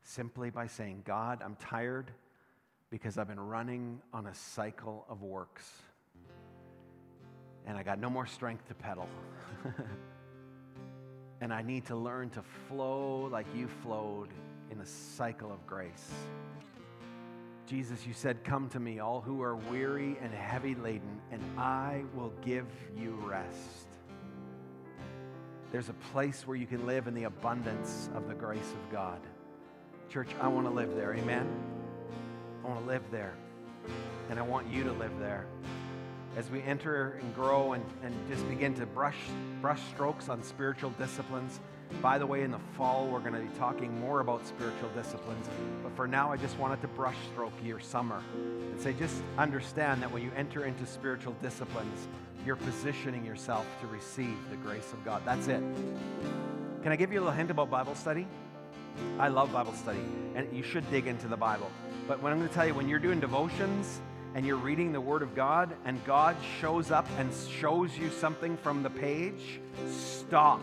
Simply 0.03 0.49
by 0.49 0.67
saying, 0.67 1.03
God, 1.05 1.41
I'm 1.43 1.55
tired 1.55 2.11
because 2.89 3.17
I've 3.17 3.27
been 3.27 3.39
running 3.39 4.01
on 4.13 4.27
a 4.27 4.33
cycle 4.33 5.05
of 5.09 5.21
works 5.21 5.71
and 7.65 7.77
I 7.77 7.83
got 7.83 7.99
no 7.99 8.09
more 8.09 8.25
strength 8.25 8.67
to 8.67 8.73
pedal. 8.73 9.07
and 11.41 11.53
I 11.53 11.61
need 11.61 11.85
to 11.87 11.95
learn 11.95 12.29
to 12.31 12.43
flow 12.67 13.29
like 13.31 13.47
you 13.55 13.67
flowed 13.81 14.29
in 14.71 14.79
a 14.79 14.85
cycle 14.85 15.51
of 15.51 15.65
grace. 15.65 16.11
Jesus, 17.65 18.05
you 18.05 18.13
said, 18.13 18.43
Come 18.43 18.69
to 18.69 18.79
me, 18.79 18.99
all 18.99 19.21
who 19.21 19.41
are 19.41 19.55
weary 19.55 20.17
and 20.21 20.33
heavy 20.33 20.75
laden, 20.75 21.21
and 21.31 21.41
I 21.57 22.03
will 22.13 22.33
give 22.43 22.67
you 22.97 23.11
rest. 23.23 23.87
There's 25.71 25.89
a 25.89 25.93
place 26.11 26.45
where 26.45 26.57
you 26.57 26.67
can 26.67 26.85
live 26.85 27.07
in 27.07 27.13
the 27.13 27.23
abundance 27.23 28.09
of 28.13 28.27
the 28.27 28.35
grace 28.35 28.59
of 28.59 28.91
God. 28.91 29.19
Church, 30.09 30.29
I 30.39 30.47
want 30.47 30.67
to 30.67 30.73
live 30.73 30.93
there. 30.95 31.15
Amen? 31.15 31.47
I 32.63 32.67
want 32.67 32.81
to 32.81 32.85
live 32.85 33.03
there. 33.09 33.33
And 34.29 34.37
I 34.37 34.43
want 34.43 34.71
you 34.71 34.83
to 34.83 34.91
live 34.91 35.17
there 35.19 35.47
as 36.35 36.49
we 36.49 36.61
enter 36.63 37.19
and 37.21 37.35
grow 37.35 37.73
and, 37.73 37.83
and 38.03 38.15
just 38.27 38.47
begin 38.49 38.73
to 38.75 38.85
brush, 38.85 39.17
brush 39.61 39.81
strokes 39.93 40.29
on 40.29 40.41
spiritual 40.43 40.89
disciplines. 40.91 41.59
By 42.01 42.17
the 42.17 42.25
way, 42.25 42.41
in 42.41 42.51
the 42.51 42.59
fall, 42.75 43.07
we're 43.07 43.19
going 43.19 43.33
to 43.33 43.39
be 43.39 43.59
talking 43.59 43.99
more 43.99 44.19
about 44.19 44.45
spiritual 44.47 44.89
disciplines. 44.95 45.47
But 45.83 45.95
for 45.95 46.07
now, 46.07 46.31
I 46.31 46.37
just 46.37 46.57
wanted 46.57 46.81
to 46.81 46.87
brush 46.87 47.15
stroke 47.31 47.53
your 47.63 47.79
summer 47.79 48.21
and 48.33 48.81
say, 48.81 48.93
just 48.93 49.21
understand 49.37 50.01
that 50.01 50.11
when 50.11 50.23
you 50.23 50.31
enter 50.35 50.65
into 50.65 50.87
spiritual 50.87 51.35
disciplines, 51.41 52.07
you're 52.45 52.55
positioning 52.55 53.23
yourself 53.25 53.65
to 53.81 53.87
receive 53.87 54.37
the 54.49 54.57
grace 54.57 54.91
of 54.91 55.05
God. 55.05 55.21
That's 55.23 55.47
it. 55.47 55.61
Can 56.81 56.91
I 56.91 56.95
give 56.95 57.13
you 57.13 57.19
a 57.19 57.21
little 57.21 57.35
hint 57.35 57.51
about 57.51 57.69
Bible 57.69 57.95
study? 57.95 58.27
I 59.19 59.27
love 59.27 59.51
Bible 59.53 59.73
study, 59.73 60.03
and 60.35 60.51
you 60.55 60.63
should 60.63 60.89
dig 60.91 61.07
into 61.07 61.27
the 61.27 61.37
Bible. 61.37 61.71
But 62.07 62.21
what 62.21 62.31
I'm 62.31 62.37
going 62.39 62.49
to 62.49 62.53
tell 62.53 62.65
you, 62.65 62.73
when 62.73 62.89
you're 62.89 62.99
doing 62.99 63.19
devotions, 63.19 64.01
and 64.35 64.45
you're 64.45 64.55
reading 64.57 64.91
the 64.91 65.01
Word 65.01 65.21
of 65.21 65.35
God 65.35 65.75
and 65.85 66.03
God 66.05 66.35
shows 66.59 66.91
up 66.91 67.07
and 67.17 67.31
shows 67.59 67.97
you 67.97 68.09
something 68.09 68.57
from 68.57 68.83
the 68.83 68.89
page, 68.89 69.59
stop. 69.89 70.61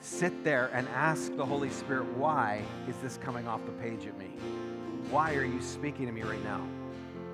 Sit 0.00 0.44
there 0.44 0.70
and 0.72 0.86
ask 0.88 1.34
the 1.36 1.44
Holy 1.44 1.70
Spirit, 1.70 2.06
why 2.16 2.62
is 2.88 2.96
this 2.98 3.18
coming 3.18 3.48
off 3.48 3.64
the 3.64 3.72
page 3.72 4.06
at 4.06 4.18
me? 4.18 4.26
Why 5.10 5.34
are 5.34 5.44
you 5.44 5.60
speaking 5.60 6.06
to 6.06 6.12
me 6.12 6.22
right 6.22 6.42
now? 6.44 6.60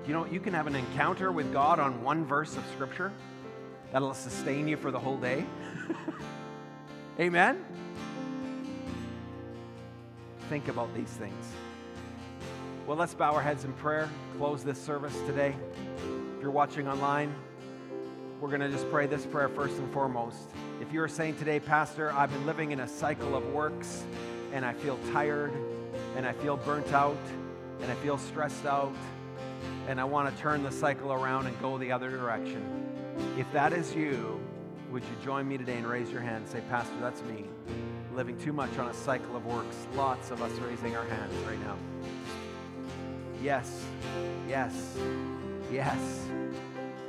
You 0.07 0.13
know, 0.13 0.25
you 0.25 0.39
can 0.39 0.53
have 0.53 0.67
an 0.67 0.75
encounter 0.75 1.31
with 1.31 1.51
God 1.51 1.79
on 1.79 2.01
one 2.03 2.25
verse 2.25 2.55
of 2.55 2.63
Scripture 2.73 3.11
that'll 3.91 4.13
sustain 4.13 4.67
you 4.67 4.77
for 4.77 4.91
the 4.91 4.99
whole 4.99 5.17
day. 5.17 5.45
Amen? 7.19 7.63
Think 10.49 10.67
about 10.67 10.93
these 10.95 11.09
things. 11.09 11.45
Well, 12.85 12.97
let's 12.97 13.15
bow 13.15 13.33
our 13.33 13.41
heads 13.41 13.63
in 13.63 13.73
prayer, 13.73 14.07
close 14.37 14.63
this 14.63 14.79
service 14.79 15.19
today. 15.21 15.55
If 16.35 16.41
you're 16.43 16.51
watching 16.51 16.87
online, 16.87 17.33
we're 18.39 18.49
going 18.49 18.61
to 18.61 18.69
just 18.69 18.87
pray 18.91 19.07
this 19.07 19.25
prayer 19.25 19.49
first 19.49 19.79
and 19.79 19.91
foremost. 19.91 20.37
If 20.79 20.93
you're 20.93 21.07
saying 21.07 21.37
today, 21.37 21.59
Pastor, 21.59 22.11
I've 22.11 22.31
been 22.31 22.45
living 22.45 22.73
in 22.73 22.81
a 22.81 22.87
cycle 22.87 23.35
of 23.35 23.43
works 23.47 24.03
and 24.53 24.63
I 24.63 24.73
feel 24.73 24.99
tired 25.11 25.51
and 26.15 26.27
I 26.27 26.33
feel 26.33 26.57
burnt 26.57 26.93
out 26.93 27.17
and 27.81 27.91
I 27.91 27.95
feel 27.95 28.19
stressed 28.19 28.67
out 28.67 28.93
and 29.87 29.99
I 29.99 30.03
want 30.03 30.35
to 30.35 30.39
turn 30.39 30.61
the 30.61 30.71
cycle 30.71 31.11
around 31.11 31.47
and 31.47 31.59
go 31.59 31.79
the 31.79 31.91
other 31.91 32.11
direction. 32.11 32.85
If 33.35 33.51
that 33.51 33.73
is 33.73 33.95
you, 33.95 34.39
would 34.91 35.01
you 35.01 35.25
join 35.25 35.47
me 35.47 35.57
today 35.57 35.77
and 35.77 35.87
raise 35.87 36.11
your 36.11 36.21
hand 36.21 36.43
and 36.43 36.47
say, 36.47 36.61
Pastor, 36.69 36.93
that's 37.01 37.23
me, 37.23 37.45
living 38.13 38.37
too 38.37 38.53
much 38.53 38.77
on 38.77 38.89
a 38.89 38.93
cycle 38.93 39.35
of 39.35 39.43
works? 39.47 39.87
Lots 39.95 40.29
of 40.29 40.43
us 40.43 40.51
raising 40.59 40.95
our 40.95 41.05
hands 41.05 41.33
right 41.47 41.59
now. 41.61 41.77
Yes, 43.45 43.85
yes, 44.49 44.97
yes. 45.71 46.27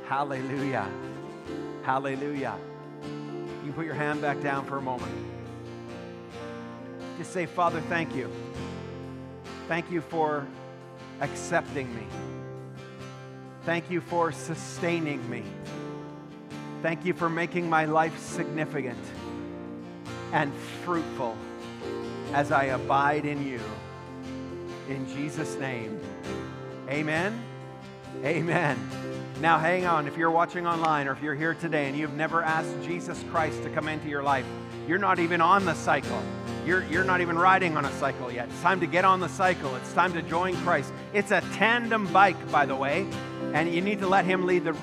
Hallelujah. 0.05 0.87
Hallelujah. 1.81 2.55
You 3.01 3.63
can 3.63 3.73
put 3.73 3.87
your 3.87 3.95
hand 3.95 4.21
back 4.21 4.39
down 4.43 4.63
for 4.67 4.77
a 4.77 4.81
moment. 4.81 5.11
Just 7.17 7.33
say, 7.33 7.47
Father, 7.47 7.81
thank 7.89 8.15
you. 8.15 8.29
Thank 9.67 9.89
you 9.89 9.99
for 9.99 10.45
accepting 11.21 11.91
me. 11.95 12.05
Thank 13.65 13.89
you 13.89 13.99
for 13.99 14.31
sustaining 14.31 15.27
me. 15.31 15.41
Thank 16.83 17.03
you 17.03 17.15
for 17.15 17.31
making 17.31 17.67
my 17.67 17.85
life 17.85 18.15
significant 18.19 19.03
and 20.33 20.53
fruitful 20.85 21.35
as 22.33 22.51
I 22.51 22.65
abide 22.65 23.25
in 23.25 23.43
you. 23.43 23.59
In 24.87 25.09
Jesus' 25.15 25.55
name. 25.55 25.99
Amen. 26.89 27.43
Amen. 28.23 28.79
Now, 29.41 29.59
hang 29.59 29.85
on. 29.85 30.07
If 30.07 30.17
you're 30.17 30.31
watching 30.31 30.65
online 30.65 31.07
or 31.07 31.11
if 31.11 31.21
you're 31.21 31.35
here 31.35 31.53
today 31.53 31.87
and 31.87 31.97
you've 31.97 32.13
never 32.13 32.41
asked 32.41 32.73
Jesus 32.83 33.23
Christ 33.29 33.61
to 33.63 33.69
come 33.69 33.87
into 33.87 34.07
your 34.07 34.23
life, 34.23 34.45
you're 34.87 34.97
not 34.97 35.19
even 35.19 35.41
on 35.41 35.65
the 35.65 35.73
cycle. 35.73 36.21
you're, 36.65 36.83
you're 36.85 37.03
not 37.03 37.19
even 37.21 37.37
riding 37.37 37.75
on 37.75 37.85
a 37.85 37.91
cycle 37.93 38.31
yet. 38.31 38.47
It's 38.49 38.61
time 38.61 38.79
to 38.79 38.87
get 38.87 39.05
on 39.05 39.19
the 39.19 39.27
cycle. 39.27 39.75
It's 39.75 39.91
time 39.93 40.13
to 40.13 40.21
join 40.21 40.55
Christ. 40.57 40.93
It's 41.13 41.31
a 41.31 41.41
tandem 41.53 42.07
bike, 42.13 42.51
by 42.51 42.65
the 42.65 42.75
way, 42.75 43.05
and 43.53 43.73
you 43.73 43.81
need 43.81 43.99
to 43.99 44.07
let 44.07 44.25
Him 44.25 44.45
lead 44.45 44.63
the, 44.63 44.75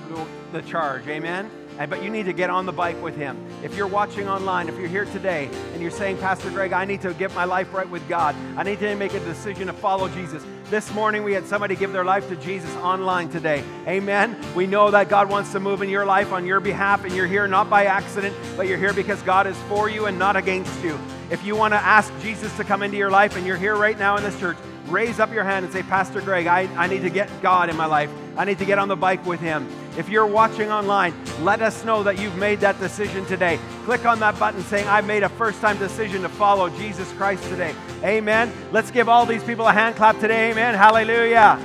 the 0.52 0.62
charge. 0.62 1.06
Amen? 1.08 1.50
But 1.76 2.04
you 2.04 2.10
need 2.10 2.26
to 2.26 2.32
get 2.32 2.50
on 2.50 2.66
the 2.66 2.72
bike 2.72 3.02
with 3.02 3.16
Him. 3.16 3.36
If 3.64 3.76
you're 3.76 3.88
watching 3.88 4.28
online, 4.28 4.68
if 4.68 4.78
you're 4.78 4.88
here 4.88 5.06
today 5.06 5.50
and 5.72 5.82
you're 5.82 5.90
saying, 5.90 6.18
Pastor 6.18 6.50
Greg, 6.50 6.72
I 6.72 6.84
need 6.84 7.00
to 7.00 7.12
get 7.14 7.34
my 7.34 7.44
life 7.44 7.72
right 7.74 7.88
with 7.88 8.06
God, 8.08 8.36
I 8.56 8.62
need 8.62 8.78
to 8.78 8.94
make 8.94 9.12
a 9.14 9.20
decision 9.20 9.66
to 9.66 9.72
follow 9.72 10.08
Jesus. 10.08 10.44
This 10.74 10.92
morning 10.92 11.22
we 11.22 11.32
had 11.32 11.46
somebody 11.46 11.76
give 11.76 11.92
their 11.92 12.04
life 12.04 12.28
to 12.30 12.34
Jesus 12.34 12.74
online 12.78 13.28
today. 13.28 13.62
Amen. 13.86 14.36
We 14.56 14.66
know 14.66 14.90
that 14.90 15.08
God 15.08 15.30
wants 15.30 15.52
to 15.52 15.60
move 15.60 15.82
in 15.82 15.88
your 15.88 16.04
life 16.04 16.32
on 16.32 16.44
your 16.44 16.58
behalf, 16.58 17.04
and 17.04 17.14
you're 17.14 17.28
here 17.28 17.46
not 17.46 17.70
by 17.70 17.84
accident, 17.84 18.34
but 18.56 18.66
you're 18.66 18.76
here 18.76 18.92
because 18.92 19.22
God 19.22 19.46
is 19.46 19.56
for 19.68 19.88
you 19.88 20.06
and 20.06 20.18
not 20.18 20.34
against 20.34 20.82
you. 20.82 20.98
If 21.30 21.44
you 21.44 21.54
want 21.54 21.74
to 21.74 21.78
ask 21.78 22.12
Jesus 22.20 22.52
to 22.56 22.64
come 22.64 22.82
into 22.82 22.96
your 22.96 23.12
life 23.12 23.36
and 23.36 23.46
you're 23.46 23.56
here 23.56 23.76
right 23.76 23.96
now 23.96 24.16
in 24.16 24.24
this 24.24 24.36
church, 24.40 24.56
raise 24.88 25.20
up 25.20 25.32
your 25.32 25.44
hand 25.44 25.64
and 25.64 25.72
say, 25.72 25.84
Pastor 25.84 26.20
Greg, 26.20 26.48
I, 26.48 26.62
I 26.74 26.88
need 26.88 27.02
to 27.02 27.10
get 27.10 27.30
God 27.40 27.70
in 27.70 27.76
my 27.76 27.86
life. 27.86 28.10
I 28.36 28.44
need 28.44 28.58
to 28.58 28.64
get 28.64 28.80
on 28.80 28.88
the 28.88 28.96
bike 28.96 29.24
with 29.24 29.38
Him. 29.38 29.68
If 29.96 30.08
you're 30.08 30.26
watching 30.26 30.72
online, 30.72 31.14
let 31.42 31.62
us 31.62 31.84
know 31.84 32.02
that 32.02 32.18
you've 32.18 32.36
made 32.36 32.58
that 32.60 32.80
decision 32.80 33.24
today. 33.26 33.60
Click 33.84 34.04
on 34.04 34.18
that 34.20 34.36
button 34.40 34.60
saying, 34.62 34.88
I've 34.88 35.06
made 35.06 35.22
a 35.22 35.28
first 35.28 35.60
time 35.60 35.78
decision 35.78 36.22
to 36.22 36.28
follow 36.28 36.68
Jesus 36.70 37.12
Christ 37.12 37.44
today. 37.44 37.74
Amen. 38.02 38.52
Let's 38.72 38.90
give 38.90 39.08
all 39.08 39.24
these 39.24 39.44
people 39.44 39.68
a 39.68 39.72
hand 39.72 39.94
clap 39.94 40.18
today. 40.18 40.50
Amen. 40.50 40.74
Hallelujah. 40.74 41.60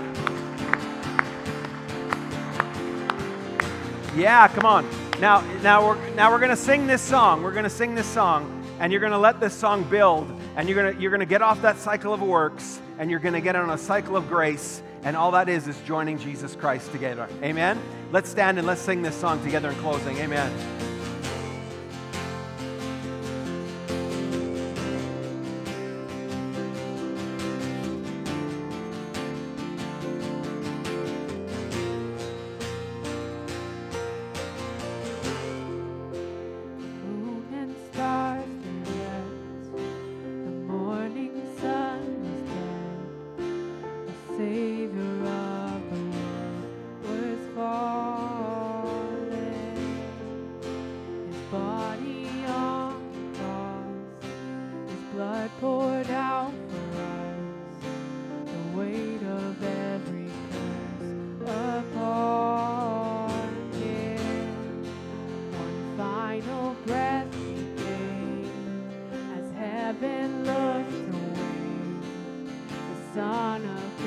Yeah, 4.15 4.47
come 4.49 4.65
on. 4.65 4.87
Now, 5.19 5.41
now 5.63 5.87
we're, 5.87 6.09
now 6.11 6.31
we're 6.31 6.39
going 6.39 6.49
to 6.51 6.55
sing 6.55 6.85
this 6.85 7.01
song. 7.01 7.41
We're 7.41 7.51
going 7.51 7.63
to 7.63 7.69
sing 7.69 7.95
this 7.95 8.07
song, 8.07 8.63
and 8.79 8.91
you're 8.91 9.01
going 9.01 9.11
to 9.11 9.17
let 9.17 9.39
this 9.39 9.55
song 9.55 9.83
build, 9.89 10.31
and 10.55 10.69
you're 10.69 10.81
going 10.81 10.95
to, 10.95 11.01
you're 11.01 11.11
going 11.11 11.19
to 11.19 11.25
get 11.25 11.41
off 11.41 11.61
that 11.63 11.77
cycle 11.77 12.13
of 12.13 12.21
works, 12.21 12.79
and 12.99 13.09
you're 13.09 13.19
going 13.19 13.33
to 13.33 13.41
get 13.41 13.55
on 13.55 13.71
a 13.71 13.77
cycle 13.77 14.15
of 14.15 14.27
grace 14.27 14.83
and 15.03 15.15
all 15.15 15.31
that 15.31 15.49
is 15.49 15.67
is 15.67 15.79
joining 15.81 16.17
Jesus 16.17 16.55
Christ 16.55 16.91
together. 16.91 17.27
Amen? 17.43 17.79
Let's 18.11 18.29
stand 18.29 18.57
and 18.57 18.67
let's 18.67 18.81
sing 18.81 19.01
this 19.01 19.15
song 19.15 19.43
together 19.43 19.69
in 19.69 19.75
closing. 19.77 20.17
Amen. 20.17 20.88
as 66.91 67.27
heaven 69.57 70.45
looked 70.45 71.13
away. 71.13 72.01
The 72.67 72.95
Son 73.13 73.65
of 73.65 73.98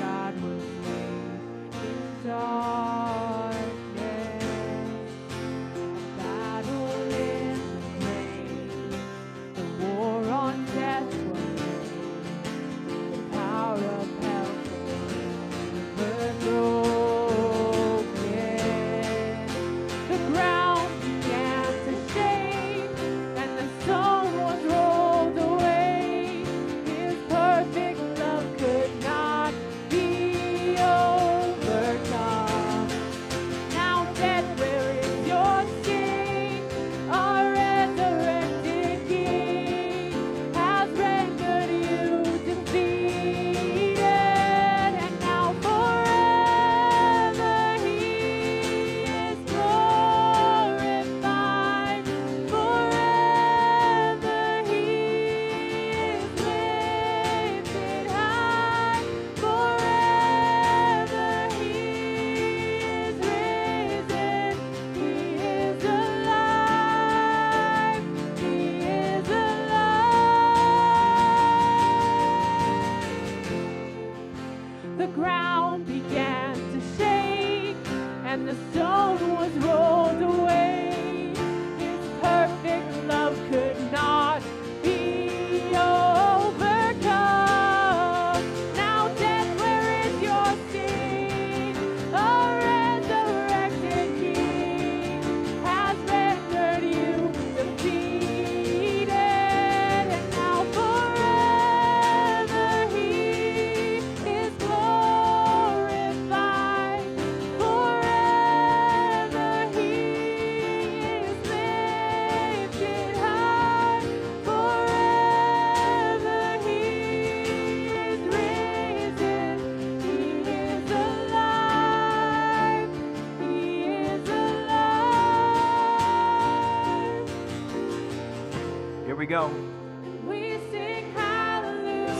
go. 129.33 129.49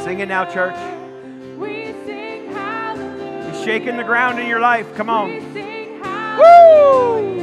Sing 0.03 0.19
it 0.19 0.27
now, 0.27 0.45
church. 0.45 0.75
You're 3.45 3.63
shaking 3.63 3.97
the 3.97 4.03
ground 4.03 4.39
in 4.39 4.47
your 4.47 4.59
life. 4.59 4.95
Come 4.95 5.11
on. 5.11 5.29
Woo! 6.39 7.39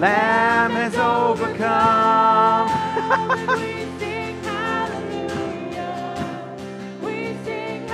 Lamb 0.00 0.72
has 0.72 0.96
overcome. 0.96 2.68
We 7.02 7.36
sing, 7.48 7.86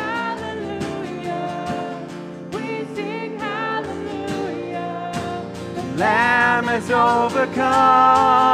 Lamb 5.98 6.64
has 6.64 6.90
overcome. 6.90 8.46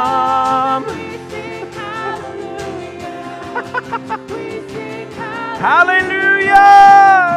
Hallelujah. 5.63 7.32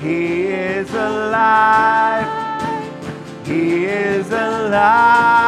He 0.00 0.46
is 0.46 0.94
alive. 0.94 2.28
He 3.44 3.86
is 3.86 4.30
alive. 4.30 5.47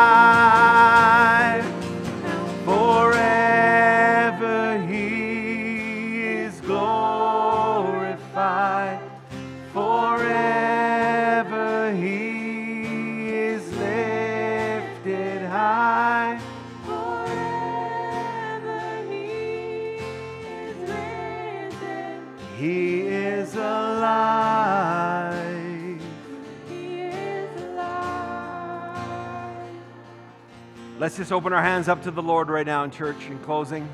Just 31.21 31.33
open 31.33 31.53
our 31.53 31.63
hands 31.63 31.87
up 31.87 32.03
to 32.03 32.11
the 32.11 32.23
Lord 32.23 32.49
right 32.49 32.65
now 32.65 32.83
in 32.83 32.91
church 32.91 33.27
in 33.27 33.39
closing. 33.41 33.87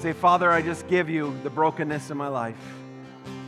Say, 0.00 0.12
Father, 0.12 0.50
I 0.50 0.60
just 0.60 0.86
give 0.88 1.08
you 1.08 1.34
the 1.42 1.48
brokenness 1.48 2.10
in 2.10 2.18
my 2.18 2.28
life. 2.28 2.60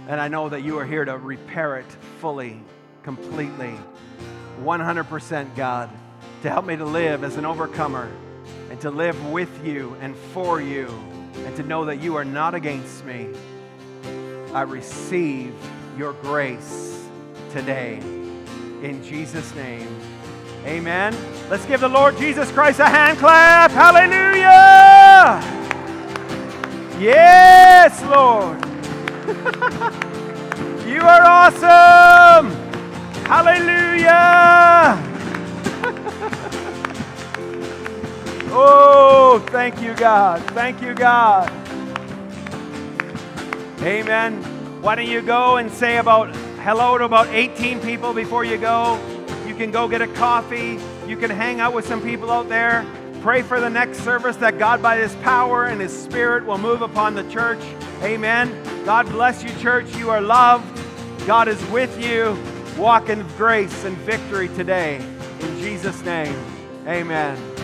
And 0.09 0.18
I 0.18 0.28
know 0.28 0.49
that 0.49 0.62
you 0.62 0.78
are 0.78 0.86
here 0.86 1.05
to 1.05 1.18
repair 1.18 1.76
it 1.76 1.84
fully, 2.22 2.59
completely, 3.03 3.74
100%, 4.62 5.55
God, 5.55 5.90
to 6.40 6.49
help 6.49 6.64
me 6.64 6.74
to 6.76 6.86
live 6.86 7.22
as 7.22 7.36
an 7.36 7.44
overcomer 7.44 8.11
and 8.70 8.80
to 8.80 8.90
live 8.90 9.30
with 9.30 9.51
you 9.62 9.94
and 10.01 10.16
for 10.16 10.62
you 10.62 10.88
and 11.44 11.55
to 11.57 11.62
know 11.64 11.84
that 11.84 12.01
you 12.01 12.16
are 12.16 12.24
not 12.24 12.55
against 12.55 13.05
me. 13.05 13.28
I 14.55 14.62
receive 14.62 15.55
your 15.99 16.14
grace 16.14 17.07
today. 17.53 17.99
In 18.82 19.05
Jesus' 19.05 19.55
name, 19.55 19.95
amen. 20.67 21.17
Let's 21.49 21.64
give 21.64 21.81
the 21.81 21.89
Lord 21.89 22.19
Jesus 22.19 22.51
Christ 22.51 22.81
a 22.81 22.87
hand 22.87 23.19
clap. 23.19 23.71
Hallelujah! 23.71 25.41
Yes, 26.99 28.03
Lord. 28.05 28.59
you 30.87 31.01
are 31.03 31.23
awesome. 31.23 32.51
Hallelujah. 33.27 34.99
oh, 38.51 39.45
thank 39.51 39.81
you, 39.83 39.95
God. 39.95 40.43
Thank 40.51 40.81
you, 40.81 40.95
God. 40.95 41.51
Amen. 43.83 44.43
Why 44.83 44.95
don't 44.95 45.07
you 45.07 45.23
go 45.23 45.59
and 45.59 45.71
say 45.71 45.99
about 45.99 46.35
hello 46.61 46.99
to 46.99 47.05
about 47.05 47.29
18 47.29 47.81
people 47.81 48.12
before 48.12 48.45
you 48.45 48.57
go? 48.57 49.16
You 49.57 49.62
can 49.62 49.70
go 49.70 49.88
get 49.88 50.02
a 50.02 50.07
coffee. 50.09 50.78
You 51.07 51.16
can 51.16 51.30
hang 51.30 51.61
out 51.61 51.72
with 51.72 51.86
some 51.86 52.02
people 52.02 52.30
out 52.30 52.50
there. 52.50 52.84
Pray 53.22 53.40
for 53.40 53.59
the 53.59 53.70
next 53.70 54.00
service 54.00 54.36
that 54.36 54.59
God, 54.59 54.82
by 54.82 54.98
His 54.98 55.14
power 55.16 55.64
and 55.64 55.80
His 55.80 55.98
Spirit, 55.98 56.44
will 56.44 56.59
move 56.59 56.82
upon 56.82 57.14
the 57.14 57.26
church. 57.30 57.61
Amen. 58.02 58.54
God 58.84 59.07
bless 59.07 59.42
you, 59.42 59.48
church. 59.62 59.96
You 59.96 60.11
are 60.11 60.20
loved. 60.20 60.78
God 61.26 61.48
is 61.48 61.64
with 61.70 61.98
you. 61.98 62.36
Walk 62.76 63.09
in 63.09 63.26
grace 63.38 63.84
and 63.84 63.96
victory 63.96 64.48
today. 64.48 64.96
In 65.40 65.59
Jesus' 65.59 66.04
name, 66.04 66.36
amen. 66.86 67.55